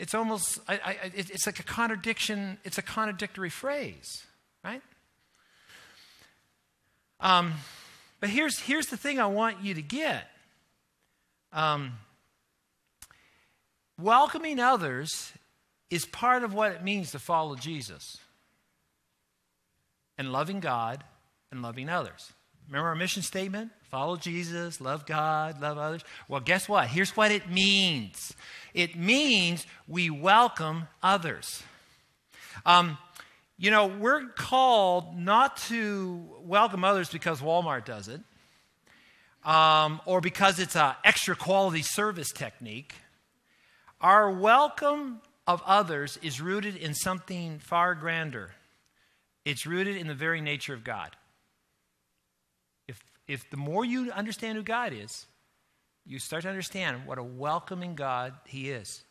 it's 0.00 0.14
almost 0.14 0.58
I, 0.66 0.74
I, 0.74 0.96
it's 1.14 1.46
like 1.46 1.60
a 1.60 1.62
contradiction 1.62 2.58
it's 2.64 2.78
a 2.78 2.82
contradictory 2.82 3.50
phrase 3.50 4.24
right? 4.64 4.82
Um, 7.20 7.52
but 8.18 8.30
here's 8.30 8.58
here's 8.58 8.86
the 8.86 8.96
thing 8.96 9.20
i 9.20 9.26
want 9.26 9.62
you 9.62 9.74
to 9.74 9.82
get. 9.82 10.26
Um, 11.52 11.92
welcoming 13.98 14.58
others 14.58 15.32
is 15.90 16.06
part 16.06 16.44
of 16.44 16.54
what 16.54 16.72
it 16.72 16.82
means 16.82 17.10
to 17.10 17.18
follow 17.18 17.56
jesus 17.56 18.16
and 20.16 20.32
loving 20.32 20.60
god 20.60 21.04
and 21.50 21.60
loving 21.60 21.88
others 21.88 22.32
remember 22.70 22.88
our 22.88 22.94
mission 22.94 23.22
statement 23.22 23.70
follow 23.90 24.16
jesus 24.16 24.80
love 24.80 25.04
god 25.04 25.60
love 25.60 25.76
others 25.76 26.02
well 26.28 26.40
guess 26.40 26.68
what 26.68 26.86
here's 26.86 27.14
what 27.16 27.30
it 27.30 27.50
means 27.50 28.34
it 28.74 28.96
means 28.96 29.66
we 29.88 30.10
welcome 30.10 30.88
others. 31.02 31.62
Um, 32.64 32.98
you 33.58 33.70
know, 33.70 33.86
we're 33.86 34.28
called 34.28 35.18
not 35.18 35.56
to 35.68 36.24
welcome 36.40 36.84
others 36.84 37.10
because 37.10 37.40
Walmart 37.40 37.84
does 37.84 38.08
it 38.08 38.20
um, 39.44 40.00
or 40.06 40.20
because 40.20 40.58
it's 40.58 40.76
an 40.76 40.94
extra 41.04 41.34
quality 41.34 41.82
service 41.82 42.30
technique. 42.32 42.94
Our 44.00 44.30
welcome 44.30 45.20
of 45.46 45.62
others 45.66 46.18
is 46.22 46.40
rooted 46.40 46.76
in 46.76 46.94
something 46.94 47.58
far 47.58 47.94
grander. 47.94 48.52
It's 49.44 49.66
rooted 49.66 49.96
in 49.96 50.06
the 50.06 50.14
very 50.14 50.40
nature 50.40 50.74
of 50.74 50.84
God. 50.84 51.16
If, 53.30 53.48
the 53.48 53.56
more 53.56 53.84
you 53.84 54.10
understand 54.10 54.58
who 54.58 54.64
God 54.64 54.92
is, 54.92 55.26
you 56.04 56.18
start 56.18 56.42
to 56.42 56.48
understand 56.48 57.06
what 57.06 57.16
a 57.18 57.22
welcoming 57.22 57.94
God 57.94 58.34
He 58.44 58.70
is. 58.70 59.04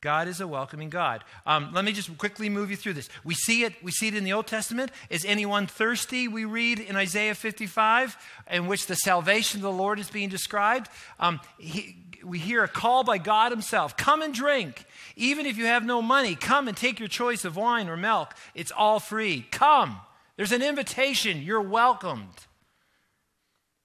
God 0.00 0.28
is 0.28 0.40
a 0.40 0.46
welcoming 0.46 0.90
God. 0.90 1.24
Um, 1.44 1.70
let 1.72 1.84
me 1.84 1.90
just 1.92 2.16
quickly 2.18 2.48
move 2.48 2.70
you 2.70 2.76
through 2.76 2.92
this. 2.92 3.08
We 3.24 3.34
see 3.34 3.64
it. 3.64 3.72
We 3.82 3.90
see 3.90 4.08
it 4.08 4.14
in 4.14 4.22
the 4.22 4.34
Old 4.34 4.46
Testament. 4.46 4.92
Is 5.10 5.24
anyone 5.24 5.66
thirsty? 5.66 6.28
We 6.28 6.44
read 6.44 6.78
in 6.78 6.94
Isaiah 6.94 7.34
55, 7.34 8.16
in 8.48 8.68
which 8.68 8.86
the 8.86 8.94
salvation 8.94 9.58
of 9.58 9.62
the 9.62 9.72
Lord 9.72 9.98
is 9.98 10.10
being 10.10 10.28
described. 10.28 10.88
Um, 11.18 11.40
he, 11.58 11.96
we 12.22 12.38
hear 12.38 12.62
a 12.62 12.68
call 12.68 13.02
by 13.02 13.18
God 13.18 13.50
Himself: 13.50 13.96
"Come 13.96 14.22
and 14.22 14.32
drink." 14.32 14.84
Even 15.16 15.46
if 15.46 15.56
you 15.56 15.64
have 15.64 15.84
no 15.84 16.00
money, 16.00 16.36
come 16.36 16.68
and 16.68 16.76
take 16.76 17.00
your 17.00 17.08
choice 17.08 17.44
of 17.44 17.56
wine 17.56 17.88
or 17.88 17.96
milk. 17.96 18.34
It's 18.54 18.70
all 18.70 19.00
free. 19.00 19.46
Come. 19.50 19.98
There's 20.36 20.52
an 20.52 20.62
invitation. 20.62 21.42
You're 21.42 21.62
welcomed. 21.62 22.46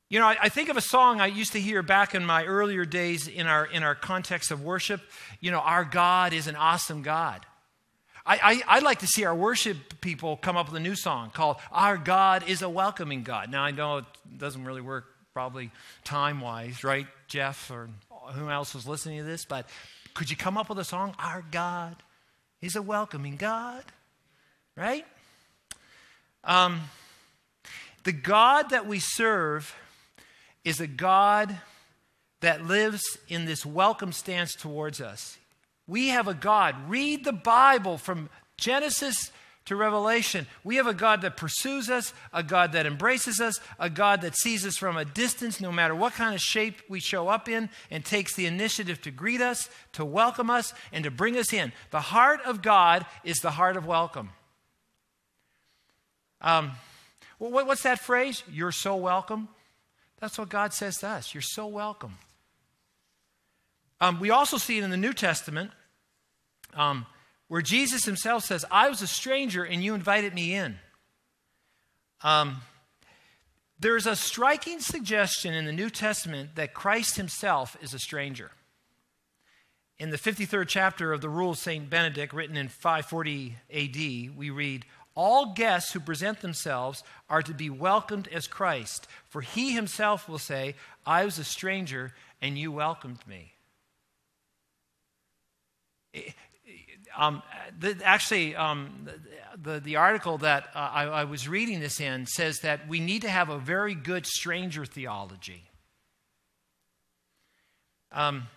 You 0.09 0.17
know, 0.17 0.25
I, 0.25 0.37
I, 0.41 0.49
think 0.49 0.69
of 0.69 0.77
a 0.77 0.81
song 0.81 1.21
I 1.21 1.27
used 1.27 1.51
to 1.51 1.61
hear 1.61 1.83
back 1.83 2.15
in 2.15 2.25
my 2.25 2.43
earlier 2.43 2.83
days 2.83 3.27
in 3.27 3.45
our, 3.45 3.65
in 3.65 3.83
our 3.83 3.93
context 3.93 4.49
of 4.49 4.63
worship. 4.63 5.01
You 5.39 5.51
know, 5.51 5.59
our 5.59 5.85
God 5.85 6.33
is 6.33 6.47
an 6.47 6.55
awesome 6.55 7.03
God. 7.03 7.45
I, 8.25 8.61
I, 8.67 8.75
would 8.77 8.83
like 8.83 8.99
to 8.99 9.07
see 9.07 9.23
our 9.25 9.35
worship 9.35 10.01
people 10.01 10.35
come 10.35 10.57
up 10.57 10.67
with 10.67 10.75
a 10.75 10.79
new 10.79 10.95
song 10.95 11.29
called 11.31 11.57
Our 11.71 11.97
God 11.97 12.47
is 12.47 12.63
a 12.63 12.69
Welcoming 12.69 13.23
God. 13.23 13.51
Now, 13.51 13.63
I 13.63 13.71
know 13.71 13.97
it 13.97 14.05
doesn't 14.37 14.65
really 14.65 14.81
work 14.81 15.05
probably 15.33 15.71
time 16.03 16.41
wise, 16.41 16.83
right, 16.83 17.07
Jeff, 17.27 17.69
or 17.71 17.89
who 18.33 18.49
else 18.49 18.73
was 18.73 18.87
listening 18.87 19.19
to 19.19 19.23
this, 19.23 19.45
but 19.45 19.69
could 20.15 20.29
you 20.29 20.35
come 20.35 20.57
up 20.57 20.69
with 20.69 20.79
a 20.79 20.83
song? 20.83 21.15
Our 21.19 21.43
God 21.49 21.95
is 22.61 22.75
a 22.75 22.81
welcoming 22.81 23.35
God, 23.35 23.83
right? 24.75 25.05
Um, 26.43 26.81
the 28.03 28.11
God 28.11 28.71
that 28.71 28.87
we 28.87 28.99
serve 28.99 29.75
is 30.63 30.79
a 30.79 30.87
God 30.87 31.57
that 32.41 32.65
lives 32.65 33.17
in 33.27 33.45
this 33.45 33.65
welcome 33.65 34.11
stance 34.11 34.53
towards 34.55 35.01
us. 35.01 35.37
We 35.87 36.09
have 36.09 36.27
a 36.27 36.33
God. 36.33 36.75
Read 36.87 37.25
the 37.25 37.33
Bible 37.33 37.97
from 37.97 38.29
Genesis 38.57 39.31
to 39.65 39.75
Revelation. 39.75 40.47
We 40.63 40.77
have 40.77 40.87
a 40.87 40.93
God 40.93 41.21
that 41.21 41.37
pursues 41.37 41.89
us, 41.89 42.13
a 42.33 42.41
God 42.43 42.71
that 42.71 42.85
embraces 42.85 43.39
us, 43.39 43.59
a 43.77 43.89
God 43.89 44.21
that 44.21 44.35
sees 44.35 44.65
us 44.65 44.77
from 44.77 44.97
a 44.97 45.05
distance, 45.05 45.59
no 45.59 45.71
matter 45.71 45.93
what 45.93 46.13
kind 46.13 46.33
of 46.33 46.41
shape 46.41 46.81
we 46.89 46.99
show 46.99 47.27
up 47.27 47.47
in, 47.47 47.69
and 47.91 48.03
takes 48.03 48.35
the 48.35 48.45
initiative 48.45 49.01
to 49.01 49.11
greet 49.11 49.41
us, 49.41 49.69
to 49.93 50.05
welcome 50.05 50.49
us, 50.49 50.73
and 50.91 51.03
to 51.03 51.11
bring 51.11 51.37
us 51.37 51.53
in. 51.53 51.71
The 51.91 52.01
heart 52.01 52.39
of 52.45 52.61
God 52.61 53.05
is 53.23 53.37
the 53.37 53.51
heart 53.51 53.77
of 53.77 53.85
welcome. 53.85 54.29
Um, 56.41 56.71
what's 57.37 57.83
that 57.83 57.99
phrase? 57.99 58.43
You're 58.51 58.71
so 58.71 58.95
welcome. 58.95 59.49
That's 60.19 60.37
what 60.37 60.49
God 60.49 60.73
says 60.73 60.97
to 60.97 61.07
us. 61.07 61.33
You're 61.33 61.41
so 61.41 61.67
welcome. 61.67 62.17
Um, 64.01 64.19
we 64.19 64.29
also 64.29 64.57
see 64.57 64.77
it 64.77 64.83
in 64.83 64.89
the 64.89 64.97
New 64.97 65.13
Testament 65.13 65.71
um, 66.73 67.05
where 67.47 67.61
Jesus 67.61 68.05
himself 68.05 68.43
says, 68.43 68.65
I 68.69 68.89
was 68.89 69.01
a 69.01 69.07
stranger 69.07 69.63
and 69.63 69.83
you 69.83 69.93
invited 69.93 70.33
me 70.33 70.53
in. 70.53 70.77
Um, 72.21 72.61
there's 73.79 74.05
a 74.05 74.15
striking 74.15 74.81
suggestion 74.81 75.53
in 75.53 75.65
the 75.65 75.71
New 75.71 75.89
Testament 75.89 76.55
that 76.55 76.73
Christ 76.73 77.15
himself 77.15 77.77
is 77.81 77.93
a 77.93 77.99
stranger. 77.99 78.51
In 79.97 80.09
the 80.11 80.17
53rd 80.17 80.67
chapter 80.67 81.11
of 81.11 81.21
the 81.21 81.29
Rule 81.29 81.51
of 81.51 81.57
St. 81.57 81.89
Benedict, 81.89 82.33
written 82.33 82.55
in 82.55 82.67
540 82.67 83.55
AD, 83.73 84.37
we 84.37 84.49
read, 84.49 84.85
all 85.19 85.53
guests 85.53 85.91
who 85.91 85.99
present 85.99 86.39
themselves 86.39 87.03
are 87.29 87.41
to 87.41 87.53
be 87.53 87.69
welcomed 87.69 88.29
as 88.29 88.47
Christ, 88.47 89.05
for 89.27 89.41
he 89.41 89.73
himself 89.73 90.29
will 90.29 90.39
say, 90.39 90.75
I 91.05 91.25
was 91.25 91.37
a 91.37 91.43
stranger 91.43 92.13
and 92.41 92.57
you 92.57 92.71
welcomed 92.71 93.19
me. 93.27 93.51
Um, 97.17 97.43
the, 97.77 97.97
actually, 98.01 98.55
um, 98.55 99.09
the, 99.61 99.81
the 99.81 99.97
article 99.97 100.37
that 100.37 100.69
uh, 100.73 100.89
I, 100.93 101.03
I 101.03 101.23
was 101.25 101.49
reading 101.49 101.81
this 101.81 101.99
in 101.99 102.25
says 102.25 102.59
that 102.59 102.87
we 102.87 103.01
need 103.01 103.23
to 103.23 103.29
have 103.29 103.49
a 103.49 103.59
very 103.59 103.95
good 103.95 104.25
stranger 104.25 104.85
theology. 104.85 105.63
Um, 108.13 108.47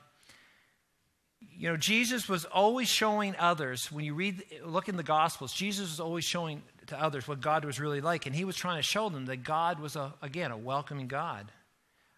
you 1.63 1.69
know, 1.69 1.77
Jesus 1.77 2.29
was 2.29 2.45
always 2.45 2.89
showing 2.89 3.37
others, 3.39 3.93
when 3.93 4.05
you 4.05 4.15
read, 4.15 4.43
look 4.65 4.89
in 4.89 4.97
the 4.97 5.05
Gospels, 5.05 5.53
Jesus 5.53 5.91
was 5.91 6.01
always 6.01 6.25
showing 6.25 6.61
to 6.89 7.01
others 7.01 7.29
what 7.29 7.41
God 7.41 7.65
was 7.65 7.79
really 7.79 8.01
like. 8.01 8.27
And 8.27 8.35
he 8.35 8.45
was 8.45 8.57
trying 8.57 8.79
to 8.79 8.83
show 8.83 9.09
them 9.09 9.27
that 9.27 9.45
God 9.45 9.79
was, 9.79 9.95
a, 9.95 10.13
again, 10.23 10.51
a 10.51 10.57
welcoming 10.57 11.07
God. 11.07 11.53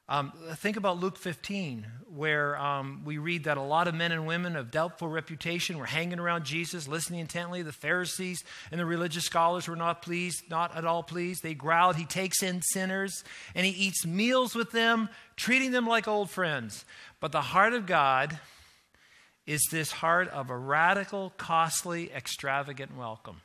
Um, 0.09 0.33
think 0.55 0.79
about 0.79 0.99
Luke 0.99 1.19
15, 1.19 1.87
where 2.09 2.57
um, 2.57 3.03
we 3.05 3.19
read 3.19 3.45
that 3.45 3.59
a 3.59 3.63
lot 3.63 3.87
of 3.87 3.95
men 3.95 4.13
and 4.13 4.27
women 4.27 4.57
of 4.57 4.71
doubtful 4.71 5.09
reputation 5.09 5.77
were 5.77 5.85
hanging 5.85 6.19
around 6.19 6.45
Jesus, 6.47 6.89
listening 6.89 7.21
intently. 7.21 7.61
The 7.61 7.71
Pharisees 7.71 8.45
and 8.71 8.81
the 8.81 8.87
religious 8.87 9.25
scholars 9.25 9.69
were 9.69 9.77
not 9.77 10.01
pleased, 10.01 10.49
not 10.49 10.75
at 10.75 10.87
all 10.87 11.03
pleased. 11.03 11.43
They 11.43 11.53
growled, 11.53 11.97
He 11.97 12.07
takes 12.07 12.43
in 12.43 12.63
sinners 12.63 13.25
and 13.55 13.67
He 13.67 13.73
eats 13.73 14.07
meals 14.07 14.55
with 14.55 14.71
them, 14.71 15.11
treating 15.37 15.73
them 15.73 15.87
like 15.87 16.09
old 16.09 16.31
friends. 16.31 16.87
But 17.21 17.33
the 17.33 17.43
heart 17.43 17.75
of 17.75 17.85
God, 17.85 18.41
is 19.47 19.63
this 19.71 19.93
heart 19.93 20.29
of 20.29 20.51
a 20.51 20.57
radical, 20.57 21.33
costly, 21.37 22.11
extravagant 22.13 22.97
welcome. 22.97 23.41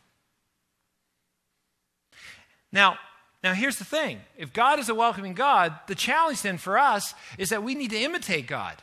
Now, 2.71 2.97
now 3.43 3.53
here's 3.53 3.77
the 3.77 3.85
thing. 3.85 4.21
If 4.38 4.53
God 4.53 4.79
is 4.79 4.89
a 4.89 4.95
welcoming 4.95 5.33
God, 5.33 5.73
the 5.88 5.95
challenge 5.95 6.41
then 6.41 6.57
for 6.57 6.77
us 6.77 7.13
is 7.38 7.49
that 7.49 7.63
we 7.63 7.75
need 7.75 7.91
to 7.91 7.99
imitate 7.99 8.47
God. 8.47 8.75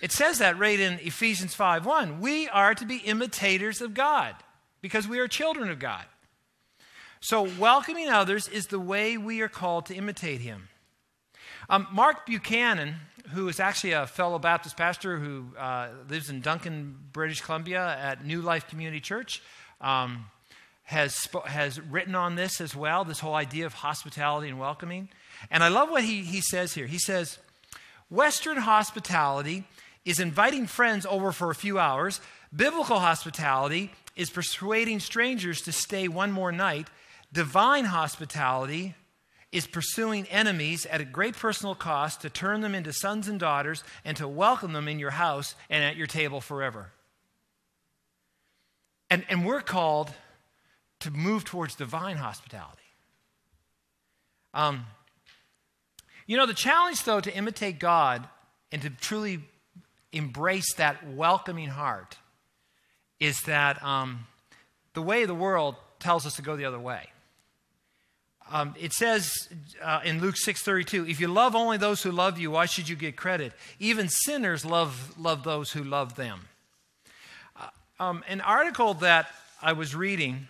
It 0.00 0.12
says 0.12 0.38
that 0.38 0.58
right 0.58 0.78
in 0.78 0.98
Ephesians 1.00 1.54
5:1. 1.54 2.20
We 2.20 2.48
are 2.48 2.74
to 2.74 2.84
be 2.84 2.96
imitators 2.98 3.80
of 3.80 3.94
God 3.94 4.34
because 4.80 5.08
we 5.08 5.18
are 5.18 5.28
children 5.28 5.70
of 5.70 5.78
God. 5.78 6.04
So 7.20 7.42
welcoming 7.42 8.10
others 8.10 8.48
is 8.48 8.66
the 8.66 8.80
way 8.80 9.16
we 9.16 9.40
are 9.40 9.48
called 9.48 9.86
to 9.86 9.94
imitate 9.94 10.42
him. 10.42 10.68
Um, 11.70 11.88
Mark 11.90 12.26
Buchanan, 12.26 12.96
who 13.30 13.48
is 13.48 13.58
actually 13.58 13.92
a 13.92 14.06
fellow 14.06 14.38
Baptist 14.38 14.76
pastor 14.76 15.18
who 15.18 15.46
uh, 15.58 15.88
lives 16.08 16.28
in 16.28 16.40
Duncan, 16.40 16.96
British 17.12 17.40
Columbia 17.40 17.96
at 18.00 18.24
New 18.24 18.42
Life 18.42 18.68
Community 18.68 19.00
Church, 19.00 19.42
um, 19.80 20.26
has, 20.84 21.28
has 21.46 21.80
written 21.80 22.14
on 22.14 22.34
this 22.34 22.60
as 22.60 22.76
well 22.76 23.04
this 23.04 23.20
whole 23.20 23.34
idea 23.34 23.64
of 23.66 23.72
hospitality 23.72 24.48
and 24.48 24.58
welcoming. 24.58 25.08
And 25.50 25.64
I 25.64 25.68
love 25.68 25.90
what 25.90 26.04
he, 26.04 26.22
he 26.22 26.40
says 26.40 26.74
here. 26.74 26.86
He 26.86 26.98
says, 26.98 27.38
Western 28.10 28.58
hospitality 28.58 29.64
is 30.04 30.20
inviting 30.20 30.66
friends 30.66 31.06
over 31.06 31.32
for 31.32 31.50
a 31.50 31.54
few 31.54 31.78
hours, 31.78 32.20
biblical 32.54 32.98
hospitality 32.98 33.90
is 34.14 34.28
persuading 34.28 35.00
strangers 35.00 35.62
to 35.62 35.72
stay 35.72 36.08
one 36.08 36.30
more 36.30 36.52
night, 36.52 36.88
divine 37.32 37.86
hospitality 37.86 38.94
is 39.54 39.68
pursuing 39.68 40.26
enemies 40.26 40.84
at 40.86 41.00
a 41.00 41.04
great 41.04 41.36
personal 41.36 41.76
cost 41.76 42.22
to 42.22 42.28
turn 42.28 42.60
them 42.60 42.74
into 42.74 42.92
sons 42.92 43.28
and 43.28 43.38
daughters 43.38 43.84
and 44.04 44.16
to 44.16 44.26
welcome 44.26 44.72
them 44.72 44.88
in 44.88 44.98
your 44.98 45.12
house 45.12 45.54
and 45.70 45.84
at 45.84 45.94
your 45.94 46.08
table 46.08 46.40
forever. 46.40 46.90
And, 49.08 49.24
and 49.28 49.46
we're 49.46 49.60
called 49.60 50.12
to 51.00 51.10
move 51.12 51.44
towards 51.44 51.76
divine 51.76 52.16
hospitality. 52.16 52.82
Um, 54.52 54.86
you 56.26 56.36
know, 56.36 56.46
the 56.46 56.54
challenge, 56.54 57.04
though, 57.04 57.20
to 57.20 57.32
imitate 57.32 57.78
God 57.78 58.26
and 58.72 58.82
to 58.82 58.90
truly 58.90 59.38
embrace 60.12 60.74
that 60.78 61.14
welcoming 61.14 61.68
heart 61.68 62.16
is 63.20 63.40
that 63.42 63.80
um, 63.84 64.26
the 64.94 65.02
way 65.02 65.26
the 65.26 65.34
world 65.34 65.76
tells 66.00 66.26
us 66.26 66.34
to 66.34 66.42
go 66.42 66.56
the 66.56 66.64
other 66.64 66.80
way. 66.80 67.08
Um, 68.50 68.74
it 68.78 68.92
says 68.92 69.48
uh, 69.82 70.00
in 70.04 70.20
Luke 70.20 70.36
6:32, 70.36 71.08
"If 71.08 71.20
you 71.20 71.28
love 71.28 71.54
only 71.54 71.78
those 71.78 72.02
who 72.02 72.12
love 72.12 72.38
you, 72.38 72.50
why 72.50 72.66
should 72.66 72.88
you 72.88 72.96
get 72.96 73.16
credit? 73.16 73.52
Even 73.78 74.08
sinners 74.08 74.64
love 74.64 75.18
love 75.18 75.44
those 75.44 75.72
who 75.72 75.82
love 75.82 76.16
them." 76.16 76.48
Uh, 77.58 77.68
um, 77.98 78.24
an 78.28 78.40
article 78.40 78.94
that 78.94 79.28
I 79.62 79.72
was 79.72 79.94
reading 79.94 80.48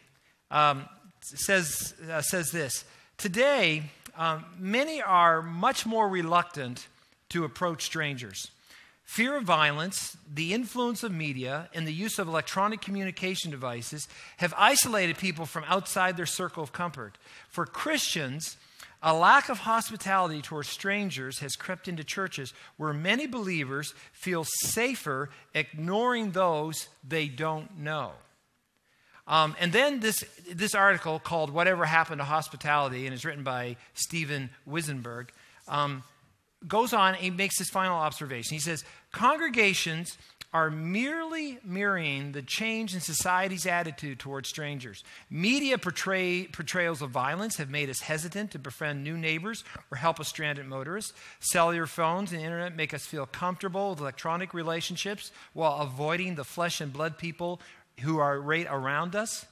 um, 0.51 0.89
says 1.23 1.95
uh, 2.11 2.21
says 2.21 2.51
this: 2.51 2.85
Today, 3.17 3.91
um, 4.17 4.45
many 4.59 5.01
are 5.01 5.41
much 5.41 5.87
more 5.87 6.09
reluctant 6.09 6.89
to 7.31 7.45
approach 7.45 7.85
strangers. 7.85 8.51
Fear 9.05 9.37
of 9.37 9.45
violence, 9.45 10.17
the 10.33 10.55
influence 10.55 11.03
of 11.03 11.13
media, 11.13 11.69
and 11.75 11.87
the 11.87 11.93
use 11.93 12.19
of 12.19 12.27
electronic 12.27 12.81
communication 12.81 13.51
devices 13.51 14.09
have 14.39 14.55
isolated 14.57 15.19
people 15.19 15.47
from 15.47 15.65
outside 15.69 16.17
their 16.17 16.27
circle 16.27 16.63
of 16.63 16.73
comfort. 16.73 17.19
For 17.49 17.67
Christians, 17.67 18.57
a 19.03 19.13
lack 19.13 19.51
of 19.51 19.59
hospitality 19.59 20.41
towards 20.41 20.69
strangers 20.71 21.41
has 21.41 21.55
crept 21.55 21.87
into 21.87 22.03
churches 22.03 22.55
where 22.79 22.95
many 22.95 23.27
believers 23.27 23.93
feel 24.13 24.45
safer 24.45 25.29
ignoring 25.53 26.31
those 26.31 26.89
they 27.07 27.29
don't 27.29 27.79
know. 27.79 28.13
Um, 29.27 29.55
and 29.61 29.73
then 29.73 30.01
this, 30.01 30.25
this 30.51 30.75
article 30.75 31.19
called 31.19 31.51
Whatever 31.51 31.85
Happened 31.85 32.21
to 32.21 32.25
Hospitality, 32.25 33.07
and 33.07 33.15
is 33.15 33.25
written 33.25 33.45
by 33.45 33.77
Stephen 33.93 34.49
Wiesenberg, 34.69 35.29
um, 35.69 36.03
goes 36.67 36.93
on 36.93 37.15
and 37.15 37.23
he 37.23 37.31
makes 37.31 37.59
this 37.59 37.71
final 37.71 37.97
observation. 37.97 38.55
He 38.55 38.61
says, 38.61 38.85
Congregations 39.13 40.17
are 40.55 40.71
merely 40.71 41.59
mirroring 41.65 42.31
the 42.31 42.43
change 42.43 42.95
in 42.95 43.01
society's 43.01 43.67
attitude 43.67 44.21
towards 44.21 44.49
strangers. 44.49 45.03
Media 45.29 45.77
portray, 45.77 46.45
portrayals 46.47 47.03
of 47.03 47.11
violence 47.11 47.57
have 47.57 47.69
made 47.69 47.91
us 47.91 48.01
hesitant 48.01 48.53
to 48.53 48.59
befriend 48.59 49.03
new 49.03 49.19
neighbors 49.19 49.65
or 49.91 49.97
help 49.97 50.21
a 50.21 50.25
stranded 50.25 50.65
motorist. 50.65 51.13
Cellular 51.41 51.87
phones 51.87 52.33
and 52.33 52.41
internet 52.41 52.77
make 52.77 52.95
us 52.95 53.05
feel 53.05 53.27
comfortable 53.27 53.91
with 53.91 53.99
electronic 53.99 54.55
relationships 54.55 55.33
while 55.55 55.81
avoiding 55.81 56.37
the 56.37 56.45
flesh 56.45 56.81
and 56.81 56.93
blood 56.93 57.19
people 57.19 57.61
who 58.01 58.19
are 58.19 58.41
right 58.41 58.69
around 58.71 59.17
us. 59.17 59.47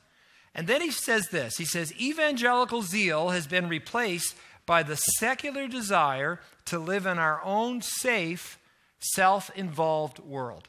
And 0.55 0.69
then 0.69 0.83
he 0.83 0.93
says 0.93 1.29
this 1.29 1.57
he 1.57 1.65
says, 1.65 1.93
Evangelical 2.01 2.83
zeal 2.83 3.31
has 3.31 3.49
been 3.49 3.69
replaced 3.69 4.37
by 4.67 4.83
the 4.83 4.97
secular 4.97 5.69
desire 5.69 6.41
to 6.67 6.79
live 6.79 7.07
in 7.07 7.19
our 7.19 7.43
own 7.45 7.83
safe, 7.83 8.59
self 9.01 9.51
involved 9.57 10.19
world. 10.19 10.69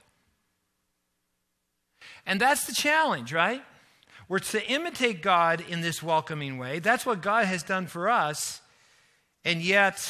And 2.25 2.39
that's 2.39 2.65
the 2.65 2.73
challenge, 2.73 3.33
right? 3.33 3.63
We're 4.27 4.39
to 4.39 4.65
imitate 4.65 5.21
God 5.21 5.63
in 5.67 5.81
this 5.81 6.01
welcoming 6.01 6.57
way. 6.57 6.79
That's 6.79 7.05
what 7.05 7.21
God 7.21 7.45
has 7.45 7.61
done 7.63 7.87
for 7.87 8.09
us. 8.09 8.61
And 9.45 9.61
yet, 9.61 10.09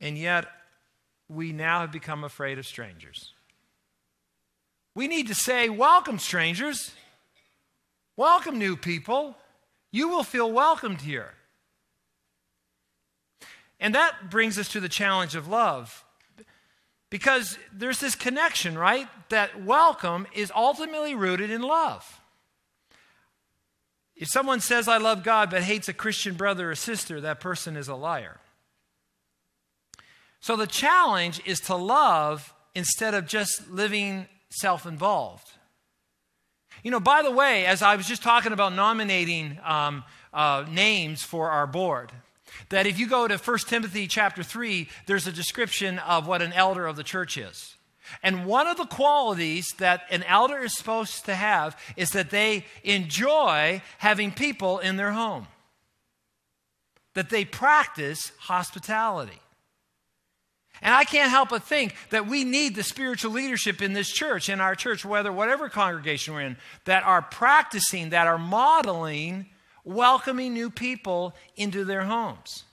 and 0.00 0.18
yet, 0.18 0.46
we 1.28 1.52
now 1.52 1.80
have 1.80 1.90
become 1.90 2.22
afraid 2.22 2.58
of 2.58 2.66
strangers. 2.66 3.32
We 4.94 5.08
need 5.08 5.28
to 5.28 5.34
say, 5.34 5.68
Welcome, 5.68 6.18
strangers. 6.18 6.92
Welcome, 8.16 8.58
new 8.58 8.76
people. 8.76 9.36
You 9.90 10.08
will 10.08 10.22
feel 10.22 10.52
welcomed 10.52 11.00
here. 11.00 11.32
And 13.80 13.94
that 13.94 14.30
brings 14.30 14.58
us 14.58 14.68
to 14.70 14.80
the 14.80 14.88
challenge 14.88 15.34
of 15.34 15.48
love. 15.48 16.04
Because 17.10 17.58
there's 17.72 18.00
this 18.00 18.14
connection, 18.14 18.76
right? 18.76 19.08
That 19.28 19.62
welcome 19.62 20.26
is 20.34 20.50
ultimately 20.54 21.14
rooted 21.14 21.50
in 21.50 21.62
love. 21.62 22.20
If 24.16 24.28
someone 24.28 24.60
says, 24.60 24.88
I 24.88 24.98
love 24.98 25.22
God, 25.22 25.50
but 25.50 25.62
hates 25.62 25.88
a 25.88 25.92
Christian 25.92 26.34
brother 26.34 26.70
or 26.70 26.74
sister, 26.74 27.20
that 27.20 27.40
person 27.40 27.76
is 27.76 27.88
a 27.88 27.94
liar. 27.94 28.40
So 30.40 30.56
the 30.56 30.66
challenge 30.66 31.40
is 31.46 31.60
to 31.60 31.74
love 31.74 32.52
instead 32.74 33.14
of 33.14 33.26
just 33.26 33.70
living 33.70 34.26
self 34.50 34.86
involved. 34.86 35.48
You 36.82 36.90
know, 36.90 37.00
by 37.00 37.22
the 37.22 37.30
way, 37.30 37.64
as 37.66 37.80
I 37.80 37.96
was 37.96 38.06
just 38.06 38.22
talking 38.22 38.52
about 38.52 38.74
nominating 38.74 39.58
um, 39.64 40.04
uh, 40.32 40.66
names 40.70 41.22
for 41.22 41.50
our 41.50 41.66
board, 41.66 42.12
that 42.68 42.86
if 42.86 42.98
you 42.98 43.06
go 43.06 43.28
to 43.28 43.36
1 43.36 43.58
Timothy 43.66 44.06
chapter 44.06 44.42
3, 44.42 44.88
there's 45.06 45.26
a 45.26 45.32
description 45.32 45.98
of 46.00 46.26
what 46.26 46.42
an 46.42 46.52
elder 46.52 46.86
of 46.86 46.96
the 46.96 47.02
church 47.02 47.36
is. 47.36 47.76
And 48.22 48.46
one 48.46 48.66
of 48.66 48.76
the 48.76 48.84
qualities 48.84 49.72
that 49.78 50.02
an 50.10 50.22
elder 50.24 50.58
is 50.58 50.76
supposed 50.76 51.24
to 51.24 51.34
have 51.34 51.78
is 51.96 52.10
that 52.10 52.30
they 52.30 52.66
enjoy 52.82 53.82
having 53.98 54.30
people 54.30 54.78
in 54.78 54.96
their 54.96 55.12
home, 55.12 55.46
that 57.14 57.30
they 57.30 57.44
practice 57.44 58.32
hospitality. 58.38 59.40
And 60.82 60.94
I 60.94 61.04
can't 61.04 61.30
help 61.30 61.50
but 61.50 61.62
think 61.62 61.94
that 62.10 62.26
we 62.26 62.44
need 62.44 62.74
the 62.74 62.82
spiritual 62.82 63.32
leadership 63.32 63.80
in 63.80 63.92
this 63.92 64.10
church, 64.10 64.48
in 64.48 64.60
our 64.60 64.74
church, 64.74 65.04
whether 65.04 65.32
whatever 65.32 65.68
congregation 65.68 66.34
we're 66.34 66.42
in, 66.42 66.56
that 66.84 67.04
are 67.04 67.22
practicing, 67.22 68.10
that 68.10 68.26
are 68.26 68.38
modeling 68.38 69.46
welcoming 69.84 70.54
new 70.54 70.70
people 70.70 71.34
into 71.56 71.84
their 71.84 72.02
homes. 72.02 72.64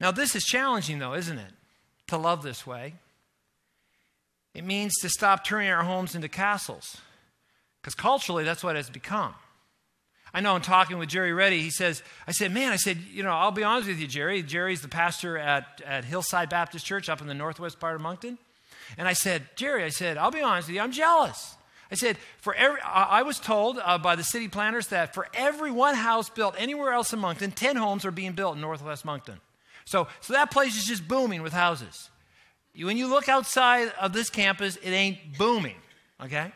Now, 0.00 0.10
this 0.10 0.34
is 0.34 0.44
challenging, 0.44 0.98
though, 0.98 1.14
isn't 1.14 1.38
it? 1.38 1.52
To 2.08 2.16
love 2.16 2.42
this 2.42 2.66
way. 2.66 2.94
It 4.54 4.64
means 4.64 4.94
to 5.00 5.08
stop 5.08 5.44
turning 5.44 5.70
our 5.70 5.84
homes 5.84 6.14
into 6.14 6.28
castles, 6.28 6.96
because 7.80 7.94
culturally, 7.94 8.42
that's 8.42 8.64
what 8.64 8.76
it's 8.76 8.90
become. 8.90 9.34
I 10.32 10.40
know 10.40 10.54
in 10.56 10.62
talking 10.62 10.98
with 10.98 11.08
Jerry 11.08 11.32
Reddy, 11.32 11.60
he 11.60 11.70
says, 11.70 12.02
I 12.26 12.32
said, 12.32 12.52
man, 12.52 12.72
I 12.72 12.76
said, 12.76 12.98
you 13.12 13.22
know, 13.22 13.32
I'll 13.32 13.50
be 13.50 13.64
honest 13.64 13.88
with 13.88 13.98
you, 13.98 14.06
Jerry. 14.06 14.42
Jerry's 14.42 14.80
the 14.80 14.88
pastor 14.88 15.36
at, 15.36 15.82
at 15.84 16.04
Hillside 16.04 16.48
Baptist 16.48 16.86
Church 16.86 17.08
up 17.08 17.20
in 17.20 17.26
the 17.26 17.34
northwest 17.34 17.80
part 17.80 17.96
of 17.96 18.00
Moncton. 18.00 18.38
And 18.96 19.08
I 19.08 19.12
said, 19.12 19.42
Jerry, 19.56 19.84
I 19.84 19.88
said, 19.88 20.18
I'll 20.18 20.30
be 20.30 20.40
honest 20.40 20.68
with 20.68 20.76
you, 20.76 20.80
I'm 20.80 20.92
jealous. 20.92 21.56
I 21.90 21.96
said, 21.96 22.18
for 22.38 22.54
every, 22.54 22.80
I 22.82 23.22
was 23.22 23.40
told 23.40 23.78
uh, 23.82 23.98
by 23.98 24.14
the 24.14 24.22
city 24.22 24.46
planners 24.46 24.88
that 24.88 25.12
for 25.12 25.26
every 25.34 25.72
one 25.72 25.96
house 25.96 26.30
built 26.30 26.54
anywhere 26.56 26.92
else 26.92 27.12
in 27.12 27.18
Moncton, 27.18 27.50
10 27.50 27.76
homes 27.76 28.04
are 28.04 28.12
being 28.12 28.32
built 28.32 28.54
in 28.54 28.60
Northwest 28.60 29.04
Moncton. 29.04 29.40
So, 29.86 30.06
so 30.20 30.34
that 30.34 30.52
place 30.52 30.76
is 30.76 30.84
just 30.84 31.08
booming 31.08 31.42
with 31.42 31.52
houses. 31.52 32.10
When 32.80 32.96
you 32.96 33.08
look 33.08 33.28
outside 33.28 33.92
of 34.00 34.12
this 34.12 34.30
campus, 34.30 34.76
it 34.76 34.90
ain't 34.90 35.36
booming, 35.36 35.74
okay? 36.22 36.52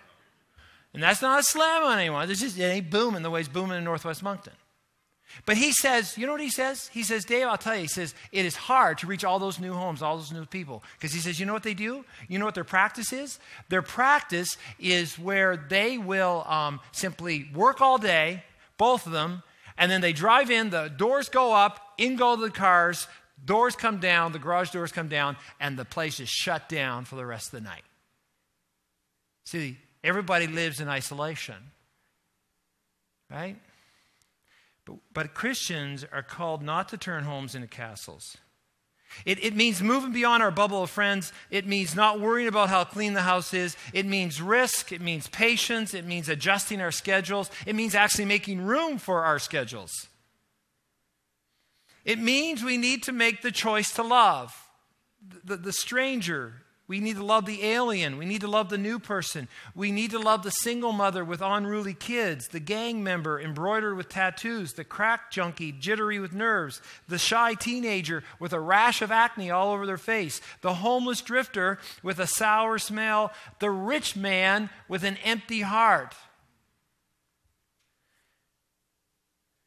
And 0.92 1.02
that's 1.02 1.20
not 1.20 1.40
a 1.40 1.42
slam 1.42 1.82
on 1.82 1.98
anyone. 1.98 2.30
It's 2.30 2.40
just, 2.40 2.56
it 2.56 2.62
ain't 2.62 2.90
booming 2.90 3.24
the 3.24 3.30
way 3.30 3.40
it's 3.40 3.48
booming 3.48 3.76
in 3.76 3.82
Northwest 3.82 4.22
Moncton. 4.22 4.52
But 5.46 5.56
he 5.56 5.72
says, 5.72 6.16
you 6.16 6.26
know 6.26 6.32
what 6.32 6.40
he 6.40 6.50
says? 6.50 6.88
He 6.88 7.02
says, 7.02 7.24
Dave, 7.24 7.46
I'll 7.46 7.58
tell 7.58 7.74
you, 7.74 7.82
he 7.82 7.88
says, 7.88 8.14
it 8.30 8.44
is 8.44 8.56
hard 8.56 8.98
to 8.98 9.06
reach 9.06 9.24
all 9.24 9.38
those 9.38 9.58
new 9.58 9.72
homes, 9.72 10.00
all 10.00 10.16
those 10.16 10.32
new 10.32 10.46
people. 10.46 10.82
Because 10.96 11.12
he 11.12 11.20
says, 11.20 11.40
you 11.40 11.46
know 11.46 11.52
what 11.52 11.62
they 11.62 11.74
do? 11.74 12.04
You 12.28 12.38
know 12.38 12.44
what 12.44 12.54
their 12.54 12.64
practice 12.64 13.12
is? 13.12 13.38
Their 13.68 13.82
practice 13.82 14.56
is 14.78 15.18
where 15.18 15.56
they 15.56 15.98
will 15.98 16.44
um, 16.46 16.80
simply 16.92 17.50
work 17.54 17.80
all 17.80 17.98
day, 17.98 18.44
both 18.78 19.06
of 19.06 19.12
them, 19.12 19.42
and 19.76 19.90
then 19.90 20.00
they 20.00 20.12
drive 20.12 20.50
in, 20.50 20.70
the 20.70 20.88
doors 20.88 21.28
go 21.28 21.52
up, 21.52 21.80
in 21.98 22.16
go 22.16 22.36
the 22.36 22.50
cars, 22.50 23.08
doors 23.44 23.74
come 23.74 23.98
down, 23.98 24.32
the 24.32 24.38
garage 24.38 24.70
doors 24.70 24.92
come 24.92 25.08
down, 25.08 25.36
and 25.58 25.76
the 25.76 25.84
place 25.84 26.20
is 26.20 26.28
shut 26.28 26.68
down 26.68 27.04
for 27.04 27.16
the 27.16 27.26
rest 27.26 27.52
of 27.52 27.62
the 27.62 27.68
night. 27.68 27.82
See, 29.46 29.78
everybody 30.02 30.46
lives 30.46 30.80
in 30.80 30.88
isolation, 30.88 31.56
right? 33.30 33.56
But, 34.84 34.96
but 35.12 35.34
Christians 35.34 36.04
are 36.12 36.22
called 36.22 36.62
not 36.62 36.88
to 36.90 36.96
turn 36.96 37.24
homes 37.24 37.54
into 37.54 37.68
castles. 37.68 38.36
It, 39.24 39.42
it, 39.44 39.54
means 39.54 39.80
moving 39.80 40.12
beyond 40.12 40.42
our 40.42 40.50
bubble 40.50 40.82
of 40.82 40.90
friends. 40.90 41.32
It 41.50 41.66
means 41.66 41.94
not 41.94 42.20
worrying 42.20 42.48
about 42.48 42.68
how 42.68 42.84
clean 42.84 43.14
the 43.14 43.22
house 43.22 43.54
is. 43.54 43.76
It 43.92 44.06
means 44.06 44.42
risk. 44.42 44.90
It 44.90 45.00
means 45.00 45.28
patience. 45.28 45.94
It 45.94 46.04
means 46.04 46.28
adjusting 46.28 46.80
our 46.80 46.90
schedules. 46.90 47.50
It 47.64 47.76
means 47.76 47.94
actually 47.94 48.24
making 48.24 48.62
room 48.62 48.98
for 48.98 49.24
our 49.24 49.38
schedules. 49.38 50.08
It 52.04 52.18
means 52.18 52.62
we 52.62 52.76
need 52.76 53.04
to 53.04 53.12
make 53.12 53.42
the 53.42 53.52
choice 53.52 53.92
to 53.94 54.02
love 54.02 54.64
the, 55.44 55.56
the 55.56 55.72
stranger, 55.72 56.54
we 56.86 57.00
need 57.00 57.16
to 57.16 57.24
love 57.24 57.46
the 57.46 57.64
alien. 57.64 58.18
We 58.18 58.26
need 58.26 58.42
to 58.42 58.46
love 58.46 58.68
the 58.68 58.76
new 58.76 58.98
person. 58.98 59.48
We 59.74 59.90
need 59.90 60.10
to 60.10 60.18
love 60.18 60.42
the 60.42 60.50
single 60.50 60.92
mother 60.92 61.24
with 61.24 61.40
unruly 61.40 61.94
kids, 61.94 62.48
the 62.48 62.60
gang 62.60 63.02
member 63.02 63.40
embroidered 63.40 63.96
with 63.96 64.10
tattoos, 64.10 64.74
the 64.74 64.84
crack 64.84 65.30
junkie 65.30 65.72
jittery 65.72 66.18
with 66.18 66.34
nerves, 66.34 66.82
the 67.08 67.16
shy 67.16 67.54
teenager 67.54 68.22
with 68.38 68.52
a 68.52 68.60
rash 68.60 69.00
of 69.00 69.10
acne 69.10 69.50
all 69.50 69.72
over 69.72 69.86
their 69.86 69.96
face, 69.96 70.42
the 70.60 70.74
homeless 70.74 71.22
drifter 71.22 71.78
with 72.02 72.18
a 72.18 72.26
sour 72.26 72.78
smell, 72.78 73.32
the 73.60 73.70
rich 73.70 74.14
man 74.14 74.68
with 74.86 75.04
an 75.04 75.16
empty 75.24 75.62
heart. 75.62 76.14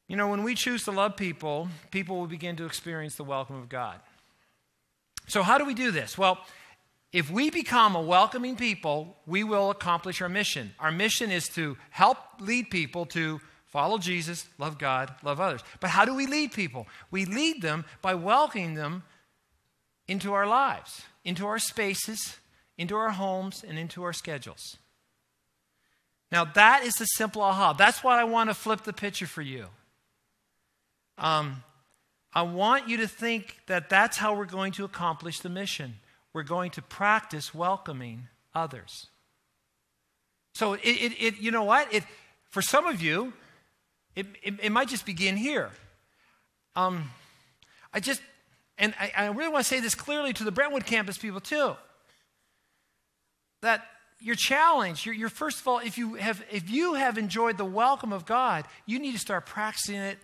You 0.08 0.16
know, 0.16 0.28
when 0.28 0.44
we 0.44 0.54
choose 0.54 0.84
to 0.84 0.92
love 0.92 1.18
people, 1.18 1.68
people 1.90 2.18
will 2.18 2.28
begin 2.28 2.56
to 2.58 2.66
experience 2.66 3.16
the 3.16 3.24
welcome 3.24 3.56
of 3.56 3.70
God. 3.70 4.00
So, 5.28 5.44
how 5.44 5.58
do 5.58 5.66
we 5.66 5.74
do 5.74 5.92
this? 5.92 6.18
Well, 6.18 6.38
if 7.14 7.32
we 7.32 7.50
become 7.50 7.96
a 7.96 8.02
welcoming 8.02 8.56
people, 8.56 9.18
we 9.26 9.44
will 9.44 9.70
accomplish 9.70 10.22
our 10.22 10.30
mission. 10.30 10.74
Our 10.80 10.92
mission 10.92 11.32
is 11.32 11.48
to 11.50 11.78
help 11.90 12.18
lead 12.40 12.70
people 12.70 13.06
to 13.08 13.40
follow 13.66 13.98
Jesus, 13.98 14.48
love 14.58 14.78
God, 14.78 15.14
love 15.24 15.40
others. 15.40 15.62
But 15.80 15.92
how 15.92 16.06
do 16.06 16.14
we 16.14 16.28
lead 16.28 16.52
people? 16.52 16.88
We 17.12 17.26
lead 17.26 17.62
them 17.62 17.86
by 18.02 18.16
welcoming 18.16 18.74
them 18.74 19.04
into 20.08 20.34
our 20.34 20.48
lives, 20.48 21.04
into 21.24 21.46
our 21.48 21.60
spaces, 21.60 22.38
into 22.78 22.96
our 22.96 23.12
homes, 23.12 23.64
and 23.68 23.78
into 23.78 24.04
our 24.04 24.14
schedules. 24.14 24.78
Now, 26.32 26.44
that 26.44 26.84
is 26.84 26.96
the 26.96 27.06
simple 27.06 27.42
aha. 27.42 27.74
That's 27.74 28.04
why 28.04 28.20
I 28.20 28.26
want 28.26 28.50
to 28.50 28.54
flip 28.54 28.84
the 28.84 28.94
picture 28.94 29.28
for 29.28 29.42
you. 29.42 29.68
Um, 31.18 31.64
I 32.34 32.42
want 32.44 32.90
you 32.90 32.98
to 32.98 33.08
think 33.08 33.58
that 33.68 33.90
that's 33.90 34.18
how 34.18 34.36
we're 34.36 34.46
going 34.46 34.74
to 34.74 34.86
accomplish 34.86 35.40
the 35.40 35.50
mission. 35.50 35.96
We're 36.38 36.44
going 36.44 36.70
to 36.70 36.84
practice 36.84 37.52
welcoming 37.52 38.28
others. 38.54 39.08
So 40.54 40.74
it, 40.74 40.82
it, 40.84 41.14
it 41.20 41.38
you 41.40 41.50
know 41.50 41.64
what? 41.64 41.92
It, 41.92 42.04
for 42.52 42.62
some 42.62 42.86
of 42.86 43.02
you, 43.02 43.34
it, 44.16 44.28
it, 44.44 44.54
it 44.62 44.72
might 44.72 44.88
just 44.88 45.04
begin 45.04 45.36
here. 45.36 45.72
Um, 46.76 47.10
I 47.92 48.02
just, 48.02 48.22
and 48.78 48.94
I, 49.00 49.12
I 49.18 49.26
really 49.30 49.52
want 49.52 49.66
to 49.66 49.68
say 49.68 49.80
this 49.80 49.96
clearly 49.96 50.32
to 50.34 50.44
the 50.44 50.52
Brentwood 50.52 50.86
campus 50.86 51.18
people 51.18 51.40
too. 51.40 51.76
That 53.64 53.84
your 54.20 54.36
challenge, 54.36 55.08
your, 55.08 55.16
your 55.16 55.30
first 55.30 55.62
of 55.62 55.68
all, 55.68 55.80
if 55.80 55.98
you 55.98 56.14
have 56.14 56.46
if 56.52 56.70
you 56.70 56.94
have 56.94 57.18
enjoyed 57.18 57.58
the 57.58 57.66
welcome 57.66 58.14
of 58.14 58.28
God, 58.28 58.66
you 58.86 59.00
need 59.00 59.14
to 59.14 59.20
start 59.20 59.48
practicing 59.48 59.96
it 59.96 60.20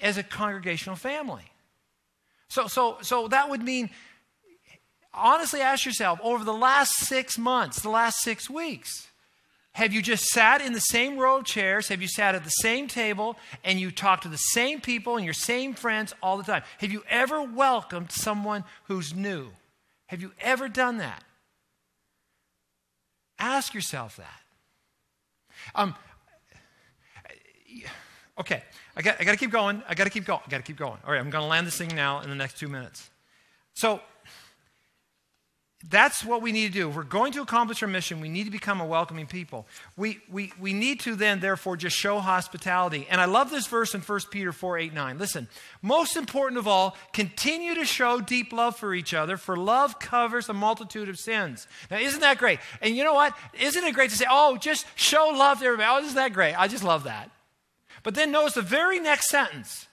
as 0.00 0.18
a 0.18 0.24
congregational 0.24 0.96
family. 0.96 1.44
So 2.48 2.66
so 2.66 2.96
so 3.02 3.28
that 3.28 3.48
would 3.48 3.62
mean 3.62 3.90
honestly 5.16 5.60
ask 5.60 5.84
yourself 5.84 6.20
over 6.22 6.44
the 6.44 6.52
last 6.52 6.92
six 6.96 7.38
months, 7.38 7.80
the 7.80 7.90
last 7.90 8.18
six 8.20 8.48
weeks, 8.50 9.08
have 9.72 9.92
you 9.92 10.00
just 10.00 10.24
sat 10.24 10.62
in 10.62 10.72
the 10.72 10.80
same 10.80 11.18
row 11.18 11.38
of 11.38 11.44
chairs? 11.44 11.88
Have 11.88 12.00
you 12.00 12.08
sat 12.08 12.34
at 12.34 12.44
the 12.44 12.50
same 12.50 12.88
table 12.88 13.36
and 13.62 13.78
you 13.78 13.90
talk 13.90 14.22
to 14.22 14.28
the 14.28 14.38
same 14.38 14.80
people 14.80 15.16
and 15.16 15.24
your 15.24 15.34
same 15.34 15.74
friends 15.74 16.14
all 16.22 16.38
the 16.38 16.44
time? 16.44 16.62
Have 16.78 16.90
you 16.90 17.02
ever 17.10 17.42
welcomed 17.42 18.10
someone 18.10 18.64
who's 18.84 19.14
new? 19.14 19.48
Have 20.06 20.22
you 20.22 20.32
ever 20.40 20.70
done 20.70 20.96
that? 20.98 21.22
Ask 23.38 23.74
yourself 23.74 24.16
that. 24.16 24.40
Um, 25.74 25.94
okay, 28.40 28.62
I 28.96 29.02
got, 29.02 29.20
I 29.20 29.24
got 29.24 29.32
to 29.32 29.36
keep 29.36 29.50
going. 29.50 29.82
I 29.86 29.94
got 29.94 30.04
to 30.04 30.10
keep 30.10 30.24
going. 30.24 30.40
I 30.46 30.50
got 30.50 30.56
to 30.56 30.62
keep 30.62 30.76
going. 30.76 30.98
All 31.04 31.12
right, 31.12 31.20
I'm 31.20 31.28
going 31.28 31.42
to 31.42 31.48
land 31.48 31.66
this 31.66 31.76
thing 31.76 31.94
now 31.94 32.20
in 32.20 32.30
the 32.30 32.34
next 32.34 32.58
two 32.58 32.68
minutes. 32.68 33.10
So, 33.74 34.00
that's 35.84 36.24
what 36.24 36.40
we 36.40 36.52
need 36.52 36.68
to 36.68 36.72
do. 36.72 36.88
If 36.88 36.96
we're 36.96 37.02
going 37.02 37.32
to 37.34 37.42
accomplish 37.42 37.82
our 37.82 37.88
mission, 37.88 38.20
we 38.20 38.30
need 38.30 38.44
to 38.44 38.50
become 38.50 38.80
a 38.80 38.86
welcoming 38.86 39.26
people. 39.26 39.66
We, 39.96 40.20
we, 40.30 40.50
we 40.58 40.72
need 40.72 41.00
to 41.00 41.14
then, 41.14 41.40
therefore, 41.40 41.76
just 41.76 41.94
show 41.94 42.18
hospitality. 42.18 43.06
And 43.10 43.20
I 43.20 43.26
love 43.26 43.50
this 43.50 43.66
verse 43.66 43.94
in 43.94 44.00
1 44.00 44.20
Peter 44.30 44.52
4 44.52 44.78
8 44.78 44.94
9. 44.94 45.18
Listen, 45.18 45.48
most 45.82 46.16
important 46.16 46.58
of 46.58 46.66
all, 46.66 46.96
continue 47.12 47.74
to 47.74 47.84
show 47.84 48.20
deep 48.20 48.54
love 48.54 48.76
for 48.76 48.94
each 48.94 49.12
other, 49.12 49.36
for 49.36 49.54
love 49.54 49.98
covers 49.98 50.48
a 50.48 50.54
multitude 50.54 51.10
of 51.10 51.18
sins. 51.18 51.68
Now, 51.90 51.98
isn't 51.98 52.20
that 52.20 52.38
great? 52.38 52.58
And 52.80 52.96
you 52.96 53.04
know 53.04 53.14
what? 53.14 53.36
Isn't 53.60 53.84
it 53.84 53.94
great 53.94 54.10
to 54.10 54.16
say, 54.16 54.26
oh, 54.30 54.56
just 54.56 54.86
show 54.94 55.28
love 55.34 55.58
to 55.58 55.66
everybody? 55.66 55.90
Oh, 55.90 56.02
isn't 56.02 56.16
that 56.16 56.32
great? 56.32 56.54
I 56.54 56.68
just 56.68 56.84
love 56.84 57.04
that. 57.04 57.30
But 58.02 58.14
then 58.14 58.32
notice 58.32 58.54
the 58.54 58.62
very 58.62 58.98
next 58.98 59.28
sentence 59.28 59.88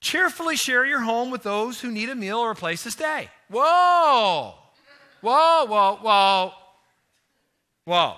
cheerfully 0.00 0.56
share 0.56 0.86
your 0.86 1.00
home 1.00 1.30
with 1.30 1.42
those 1.42 1.80
who 1.80 1.90
need 1.90 2.08
a 2.08 2.14
meal 2.14 2.38
or 2.38 2.52
a 2.52 2.54
place 2.54 2.84
to 2.84 2.90
stay. 2.90 3.28
Whoa! 3.48 4.54
Whoa, 5.20 5.64
whoa, 5.66 5.98
whoa. 6.02 6.52
Whoa. 7.84 8.16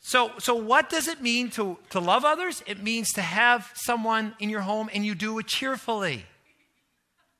So, 0.00 0.32
so 0.38 0.54
what 0.54 0.90
does 0.90 1.08
it 1.08 1.22
mean 1.22 1.50
to, 1.50 1.78
to 1.90 1.98
love 1.98 2.24
others? 2.24 2.62
It 2.66 2.82
means 2.82 3.12
to 3.12 3.22
have 3.22 3.70
someone 3.74 4.34
in 4.38 4.50
your 4.50 4.60
home 4.60 4.90
and 4.92 5.04
you 5.04 5.14
do 5.14 5.38
it 5.38 5.46
cheerfully. 5.46 6.26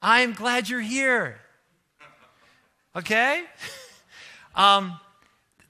I 0.01 0.21
am 0.23 0.33
glad 0.33 0.69
you're 0.69 0.81
here. 0.81 1.39
Okay? 2.97 3.45
Um, 4.57 5.01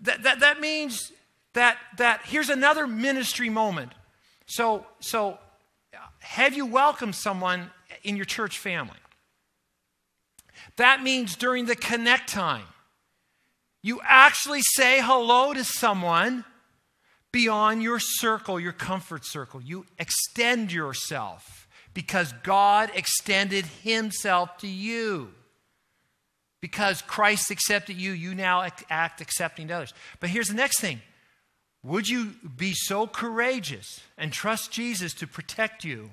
that, 0.02 0.24
that, 0.24 0.40
that 0.40 0.60
means 0.60 1.10
that, 1.54 1.78
that 1.96 2.20
here's 2.24 2.50
another 2.50 2.86
ministry 2.86 3.48
moment. 3.48 3.92
So, 4.44 4.84
so 5.00 5.38
have 6.18 6.54
you 6.54 6.66
welcomed 6.66 7.14
someone 7.14 7.70
in 8.02 8.16
your 8.16 8.26
church 8.26 8.58
family? 8.58 8.98
That 10.76 11.02
means 11.02 11.36
during 11.36 11.66
the 11.66 11.76
connect 11.76 12.28
time, 12.28 12.66
you 13.82 14.00
actually 14.02 14.62
say 14.62 15.00
hello 15.02 15.52
to 15.52 15.64
someone 15.64 16.44
beyond 17.32 17.82
your 17.82 17.98
circle, 17.98 18.58
your 18.58 18.72
comfort 18.72 19.26
circle. 19.26 19.60
You 19.60 19.86
extend 19.98 20.72
yourself 20.72 21.68
because 21.92 22.32
God 22.42 22.90
extended 22.94 23.66
Himself 23.82 24.56
to 24.58 24.68
you. 24.68 25.32
Because 26.60 27.02
Christ 27.02 27.50
accepted 27.50 27.96
you, 27.96 28.12
you 28.12 28.34
now 28.34 28.66
act 28.88 29.20
accepting 29.20 29.68
to 29.68 29.74
others. 29.74 29.92
But 30.18 30.30
here's 30.30 30.48
the 30.48 30.54
next 30.54 30.80
thing 30.80 31.02
Would 31.82 32.08
you 32.08 32.36
be 32.56 32.72
so 32.72 33.06
courageous 33.06 34.00
and 34.16 34.32
trust 34.32 34.72
Jesus 34.72 35.12
to 35.14 35.26
protect 35.26 35.84
you 35.84 36.10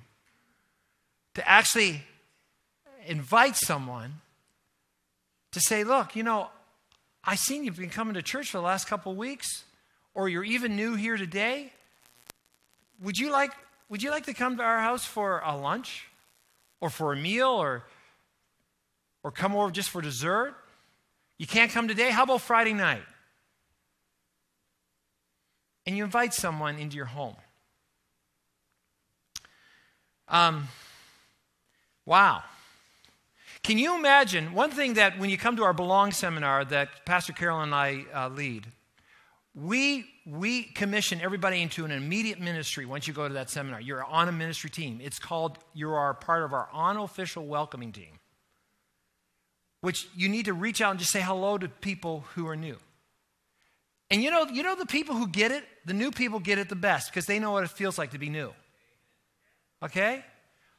to 1.35 1.47
actually 1.47 2.03
invite 3.05 3.55
someone 3.55 4.15
to 5.51 5.59
say, 5.59 5.83
look, 5.83 6.15
you 6.15 6.23
know, 6.23 6.49
I 7.23 7.35
seen 7.35 7.63
you've 7.63 7.77
been 7.77 7.89
coming 7.89 8.15
to 8.15 8.21
church 8.21 8.49
for 8.51 8.57
the 8.57 8.63
last 8.63 8.87
couple 8.87 9.11
of 9.11 9.17
weeks, 9.17 9.63
or 10.13 10.27
you're 10.27 10.43
even 10.43 10.75
new 10.75 10.95
here 10.95 11.17
today. 11.17 11.71
Would 13.01 13.17
you 13.17 13.31
like 13.31 13.51
would 13.89 14.01
you 14.01 14.09
like 14.09 14.25
to 14.27 14.33
come 14.33 14.55
to 14.57 14.63
our 14.63 14.79
house 14.79 15.03
for 15.03 15.41
a 15.43 15.55
lunch? 15.55 16.07
Or 16.79 16.89
for 16.89 17.13
a 17.13 17.15
meal 17.15 17.49
or 17.49 17.83
or 19.23 19.31
come 19.31 19.55
over 19.55 19.69
just 19.69 19.89
for 19.89 20.01
dessert? 20.01 20.55
You 21.37 21.45
can't 21.45 21.71
come 21.71 21.87
today? 21.87 22.09
How 22.09 22.23
about 22.23 22.41
Friday 22.41 22.73
night? 22.73 23.03
And 25.85 25.97
you 25.97 26.03
invite 26.03 26.33
someone 26.33 26.77
into 26.77 26.95
your 26.95 27.05
home. 27.05 27.35
Um, 30.27 30.67
wow. 32.05 32.43
Can 33.63 33.77
you 33.77 33.95
imagine 33.95 34.53
one 34.53 34.71
thing 34.71 34.95
that 34.95 35.19
when 35.19 35.29
you 35.29 35.37
come 35.37 35.55
to 35.57 35.63
our 35.63 35.73
Belong 35.73 36.11
seminar 36.11 36.65
that 36.65 37.05
Pastor 37.05 37.31
Carol 37.31 37.61
and 37.61 37.75
I 37.75 38.05
uh, 38.13 38.29
lead, 38.29 38.65
we, 39.53 40.05
we 40.25 40.63
commission 40.63 41.21
everybody 41.21 41.61
into 41.61 41.85
an 41.85 41.91
immediate 41.91 42.39
ministry 42.39 42.85
once 42.85 43.07
you 43.07 43.13
go 43.13 43.27
to 43.27 43.33
that 43.35 43.51
seminar. 43.51 43.79
You're 43.79 44.03
on 44.03 44.27
a 44.27 44.31
ministry 44.31 44.71
team. 44.71 44.99
It's 45.01 45.19
called, 45.19 45.59
you 45.75 45.91
are 45.91 46.13
part 46.15 46.43
of 46.43 46.53
our 46.53 46.69
unofficial 46.73 47.45
welcoming 47.45 47.91
team, 47.91 48.19
which 49.81 50.07
you 50.15 50.27
need 50.27 50.45
to 50.45 50.53
reach 50.53 50.81
out 50.81 50.91
and 50.91 50.99
just 50.99 51.11
say 51.11 51.21
hello 51.21 51.59
to 51.59 51.67
people 51.67 52.23
who 52.33 52.47
are 52.47 52.55
new. 52.55 52.77
And 54.09 54.23
you 54.23 54.31
know, 54.31 54.47
you 54.47 54.63
know 54.63 54.75
the 54.75 54.87
people 54.87 55.15
who 55.15 55.27
get 55.27 55.51
it, 55.51 55.63
the 55.85 55.93
new 55.93 56.11
people 56.11 56.39
get 56.39 56.57
it 56.57 56.67
the 56.67 56.75
best 56.75 57.11
because 57.11 57.27
they 57.27 57.37
know 57.37 57.51
what 57.51 57.63
it 57.63 57.69
feels 57.69 57.97
like 57.97 58.11
to 58.11 58.17
be 58.17 58.29
new. 58.29 58.53
Okay? 59.83 60.25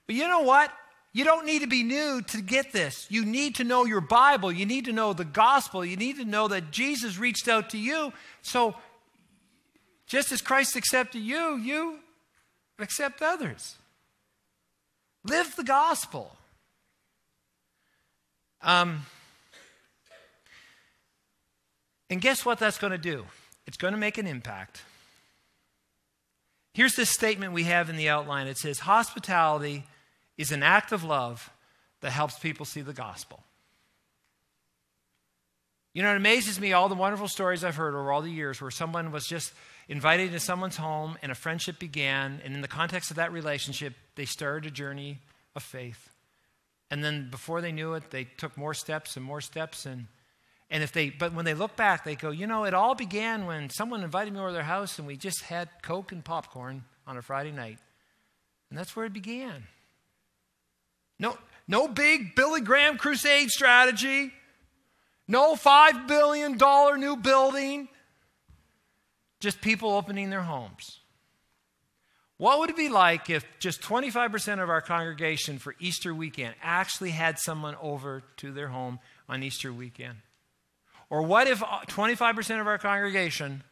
But 0.06 0.16
you 0.16 0.26
know 0.26 0.40
what? 0.40 0.72
You 1.12 1.24
don't 1.24 1.44
need 1.44 1.60
to 1.60 1.66
be 1.66 1.82
new 1.82 2.22
to 2.28 2.40
get 2.40 2.72
this. 2.72 3.06
You 3.10 3.24
need 3.26 3.56
to 3.56 3.64
know 3.64 3.84
your 3.84 4.00
Bible. 4.00 4.50
You 4.50 4.64
need 4.64 4.86
to 4.86 4.92
know 4.92 5.12
the 5.12 5.26
gospel. 5.26 5.84
You 5.84 5.96
need 5.96 6.16
to 6.16 6.24
know 6.24 6.48
that 6.48 6.70
Jesus 6.70 7.18
reached 7.18 7.48
out 7.48 7.70
to 7.70 7.78
you. 7.78 8.12
So, 8.40 8.74
just 10.06 10.32
as 10.32 10.40
Christ 10.40 10.74
accepted 10.74 11.20
you, 11.20 11.56
you 11.56 11.98
accept 12.78 13.20
others. 13.20 13.76
Live 15.24 15.54
the 15.54 15.64
gospel. 15.64 16.34
Um, 18.62 19.04
and 22.08 22.20
guess 22.20 22.44
what 22.44 22.58
that's 22.58 22.78
going 22.78 22.92
to 22.92 22.98
do? 22.98 23.26
It's 23.66 23.76
going 23.76 23.92
to 23.92 23.98
make 23.98 24.18
an 24.18 24.26
impact. 24.26 24.82
Here's 26.74 26.94
this 26.94 27.10
statement 27.10 27.52
we 27.52 27.64
have 27.64 27.90
in 27.90 27.96
the 27.96 28.08
outline 28.08 28.46
it 28.46 28.56
says, 28.56 28.80
Hospitality 28.80 29.84
is 30.42 30.52
an 30.52 30.62
act 30.62 30.92
of 30.92 31.04
love 31.04 31.50
that 32.00 32.10
helps 32.10 32.38
people 32.38 32.66
see 32.66 32.82
the 32.82 32.92
gospel. 32.92 33.42
You 35.94 36.02
know, 36.02 36.12
it 36.12 36.16
amazes 36.16 36.58
me 36.58 36.72
all 36.72 36.88
the 36.88 36.94
wonderful 36.94 37.28
stories 37.28 37.62
I've 37.64 37.76
heard 37.76 37.94
over 37.94 38.10
all 38.10 38.22
the 38.22 38.30
years 38.30 38.60
where 38.60 38.70
someone 38.70 39.12
was 39.12 39.26
just 39.26 39.52
invited 39.88 40.26
into 40.26 40.40
someone's 40.40 40.76
home 40.76 41.16
and 41.22 41.30
a 41.30 41.34
friendship 41.34 41.78
began, 41.78 42.40
and 42.44 42.54
in 42.54 42.60
the 42.60 42.68
context 42.68 43.10
of 43.10 43.16
that 43.16 43.32
relationship, 43.32 43.94
they 44.16 44.24
started 44.24 44.66
a 44.66 44.74
journey 44.74 45.20
of 45.54 45.62
faith. 45.62 46.10
And 46.90 47.04
then 47.04 47.28
before 47.30 47.60
they 47.60 47.72
knew 47.72 47.94
it, 47.94 48.10
they 48.10 48.24
took 48.24 48.56
more 48.56 48.74
steps 48.74 49.16
and 49.16 49.24
more 49.24 49.40
steps 49.40 49.86
and 49.86 50.06
and 50.70 50.82
if 50.82 50.90
they 50.90 51.10
but 51.10 51.34
when 51.34 51.44
they 51.44 51.52
look 51.52 51.76
back, 51.76 52.02
they 52.02 52.14
go, 52.16 52.30
you 52.30 52.46
know, 52.46 52.64
it 52.64 52.72
all 52.72 52.94
began 52.94 53.44
when 53.44 53.68
someone 53.68 54.02
invited 54.02 54.32
me 54.32 54.40
over 54.40 54.48
to 54.48 54.54
their 54.54 54.62
house 54.62 54.98
and 54.98 55.06
we 55.06 55.18
just 55.18 55.42
had 55.42 55.68
Coke 55.82 56.12
and 56.12 56.24
popcorn 56.24 56.84
on 57.06 57.18
a 57.18 57.22
Friday 57.22 57.52
night. 57.52 57.78
And 58.70 58.78
that's 58.78 58.96
where 58.96 59.04
it 59.04 59.12
began. 59.12 59.64
No, 61.22 61.38
no 61.68 61.86
big 61.86 62.34
Billy 62.34 62.60
Graham 62.60 62.98
crusade 62.98 63.48
strategy. 63.48 64.32
No 65.28 65.54
$5 65.54 66.08
billion 66.08 66.58
new 67.00 67.16
building. 67.16 67.88
Just 69.38 69.60
people 69.60 69.92
opening 69.92 70.30
their 70.30 70.42
homes. 70.42 70.98
What 72.38 72.58
would 72.58 72.70
it 72.70 72.76
be 72.76 72.88
like 72.88 73.30
if 73.30 73.46
just 73.60 73.80
25% 73.82 74.60
of 74.60 74.68
our 74.68 74.80
congregation 74.80 75.58
for 75.58 75.76
Easter 75.78 76.12
weekend 76.12 76.56
actually 76.60 77.10
had 77.10 77.38
someone 77.38 77.76
over 77.80 78.24
to 78.38 78.52
their 78.52 78.68
home 78.68 78.98
on 79.28 79.44
Easter 79.44 79.72
weekend? 79.72 80.16
Or 81.08 81.22
what 81.22 81.46
if 81.46 81.60
25% 81.60 82.60
of 82.60 82.66
our 82.66 82.78
congregation 82.78 83.62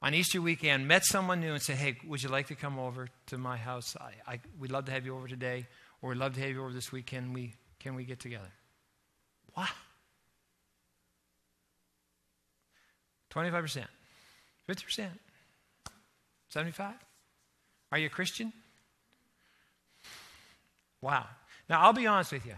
on 0.00 0.14
Easter 0.14 0.40
weekend 0.40 0.88
met 0.88 1.04
someone 1.04 1.40
new 1.40 1.52
and 1.52 1.60
said, 1.60 1.76
Hey, 1.76 1.98
would 2.06 2.22
you 2.22 2.30
like 2.30 2.46
to 2.46 2.54
come 2.54 2.78
over 2.78 3.08
to 3.26 3.36
my 3.36 3.58
house? 3.58 3.96
I, 4.00 4.32
I, 4.32 4.40
we'd 4.58 4.72
love 4.72 4.86
to 4.86 4.92
have 4.92 5.04
you 5.04 5.14
over 5.14 5.28
today 5.28 5.66
or 6.06 6.10
we'd 6.10 6.18
love 6.18 6.34
to 6.34 6.40
have 6.40 6.50
you 6.50 6.62
over 6.62 6.72
this 6.72 6.92
weekend. 6.92 7.34
We, 7.34 7.54
can 7.80 7.96
we 7.96 8.04
get 8.04 8.20
together? 8.20 8.52
What? 9.54 9.68
25%, 13.34 13.84
50%, 14.68 15.08
75? 16.48 16.94
Are 17.90 17.98
you 17.98 18.06
a 18.06 18.08
Christian? 18.08 18.52
Wow. 21.00 21.26
Now, 21.68 21.80
I'll 21.80 21.92
be 21.92 22.06
honest 22.06 22.30
with 22.30 22.46
you. 22.46 22.54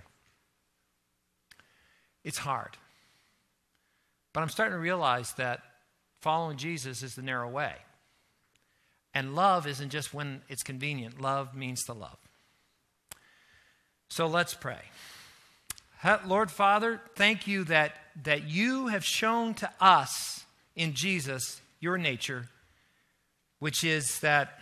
It's 2.22 2.38
hard. 2.38 2.76
But 4.34 4.42
I'm 4.42 4.50
starting 4.50 4.74
to 4.74 4.78
realize 4.78 5.32
that 5.38 5.62
following 6.20 6.58
Jesus 6.58 7.02
is 7.02 7.14
the 7.14 7.22
narrow 7.22 7.48
way. 7.48 7.74
And 9.14 9.34
love 9.34 9.66
isn't 9.66 9.88
just 9.88 10.12
when 10.12 10.42
it's 10.50 10.62
convenient, 10.62 11.18
love 11.18 11.54
means 11.56 11.84
to 11.84 11.94
love. 11.94 12.18
So 14.08 14.26
let's 14.26 14.54
pray. 14.54 14.80
Lord 16.26 16.50
Father, 16.50 17.00
thank 17.14 17.46
you 17.46 17.64
that, 17.64 17.96
that 18.22 18.48
you 18.48 18.88
have 18.88 19.04
shown 19.04 19.54
to 19.54 19.70
us 19.80 20.44
in 20.76 20.94
Jesus 20.94 21.60
your 21.80 21.98
nature, 21.98 22.46
which 23.58 23.84
is 23.84 24.20
that, 24.20 24.60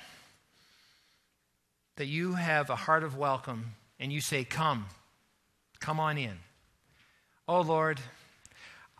that 1.96 2.06
you 2.06 2.34
have 2.34 2.70
a 2.70 2.76
heart 2.76 3.04
of 3.04 3.16
welcome 3.16 3.74
and 4.00 4.12
you 4.12 4.20
say, 4.20 4.44
Come, 4.44 4.86
come 5.78 6.00
on 6.00 6.18
in. 6.18 6.38
Oh 7.46 7.60
Lord, 7.60 8.00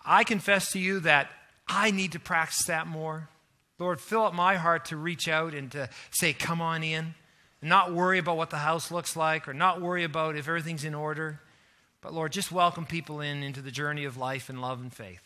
I 0.05 0.25
confess 0.25 0.71
to 0.73 0.79
you 0.79 1.01
that 1.01 1.31
I 1.67 1.91
need 1.91 2.13
to 2.13 2.21
practice 2.21 2.67
that 2.67 2.87
more. 2.87 3.29
Lord, 3.79 4.01
fill 4.01 4.25
up 4.25 4.35
my 4.35 4.57
heart 4.57 4.87
to 4.87 4.97
reach 4.97 5.29
out 5.29 5.53
and 5.53 5.71
to 5.73 5.89
say, 6.11 6.33
Come 6.33 6.61
on 6.61 6.83
in. 6.83 7.15
Not 7.67 7.93
worry 7.93 8.19
about 8.19 8.37
what 8.37 8.51
the 8.51 8.59
house 8.59 8.93
looks 8.93 9.17
like 9.17 9.49
or 9.49 9.55
not 9.55 9.81
worry 9.81 10.05
about 10.05 10.37
if 10.37 10.47
everything's 10.47 10.85
in 10.85 10.95
order. 10.95 11.41
But 12.01 12.15
Lord, 12.15 12.31
just 12.31 12.53
welcome 12.53 12.87
people 12.87 13.21
in 13.21 13.43
into 13.43 13.61
the 13.61 13.73
journey 13.73 14.05
of 14.05 14.17
life 14.17 14.49
and 14.49 14.61
love 14.61 14.81
and 14.81 14.93
faith. 14.93 15.23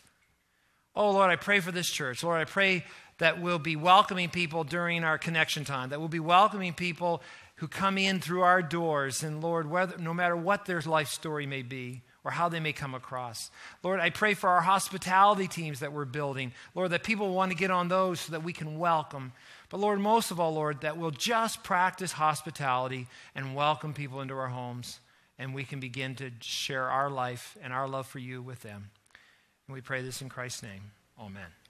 Oh 0.95 1.11
Lord, 1.11 1.29
I 1.29 1.35
pray 1.35 1.59
for 1.59 1.71
this 1.71 1.89
church. 1.89 2.23
Lord, 2.23 2.41
I 2.41 2.45
pray 2.45 2.83
that 3.19 3.39
we'll 3.39 3.59
be 3.59 3.75
welcoming 3.75 4.29
people 4.29 4.63
during 4.63 5.03
our 5.03 5.19
connection 5.19 5.65
time, 5.65 5.89
that 5.89 5.99
we'll 5.99 6.09
be 6.09 6.19
welcoming 6.19 6.73
people 6.73 7.21
who 7.57 7.67
come 7.67 7.99
in 7.99 8.19
through 8.19 8.41
our 8.41 8.63
doors. 8.63 9.21
And 9.21 9.41
Lord, 9.41 9.69
whether, 9.69 9.99
no 9.99 10.13
matter 10.13 10.35
what 10.35 10.65
their 10.65 10.81
life 10.81 11.09
story 11.09 11.45
may 11.45 11.61
be, 11.61 12.01
or 12.23 12.31
how 12.31 12.49
they 12.49 12.59
may 12.59 12.73
come 12.73 12.93
across. 12.93 13.49
Lord, 13.83 13.99
I 13.99 14.11
pray 14.11 14.35
for 14.35 14.49
our 14.49 14.61
hospitality 14.61 15.47
teams 15.47 15.79
that 15.79 15.91
we're 15.91 16.05
building. 16.05 16.53
Lord, 16.75 16.91
that 16.91 17.03
people 17.03 17.33
want 17.33 17.51
to 17.51 17.57
get 17.57 17.71
on 17.71 17.87
those 17.87 18.19
so 18.19 18.33
that 18.33 18.43
we 18.43 18.53
can 18.53 18.77
welcome. 18.77 19.31
But 19.71 19.79
Lord, 19.79 20.01
most 20.01 20.31
of 20.31 20.39
all, 20.39 20.53
Lord, 20.53 20.81
that 20.81 20.97
we'll 20.97 21.11
just 21.11 21.63
practice 21.63 22.11
hospitality 22.11 23.07
and 23.33 23.55
welcome 23.55 23.93
people 23.93 24.19
into 24.19 24.33
our 24.35 24.49
homes 24.49 24.99
and 25.39 25.55
we 25.55 25.63
can 25.63 25.79
begin 25.79 26.13
to 26.15 26.29
share 26.41 26.89
our 26.89 27.09
life 27.09 27.57
and 27.63 27.71
our 27.73 27.87
love 27.87 28.05
for 28.05 28.19
you 28.19 28.41
with 28.41 28.61
them. 28.61 28.91
And 29.67 29.73
we 29.73 29.81
pray 29.81 30.01
this 30.01 30.21
in 30.21 30.27
Christ's 30.29 30.61
name. 30.61 30.91
Amen. 31.17 31.60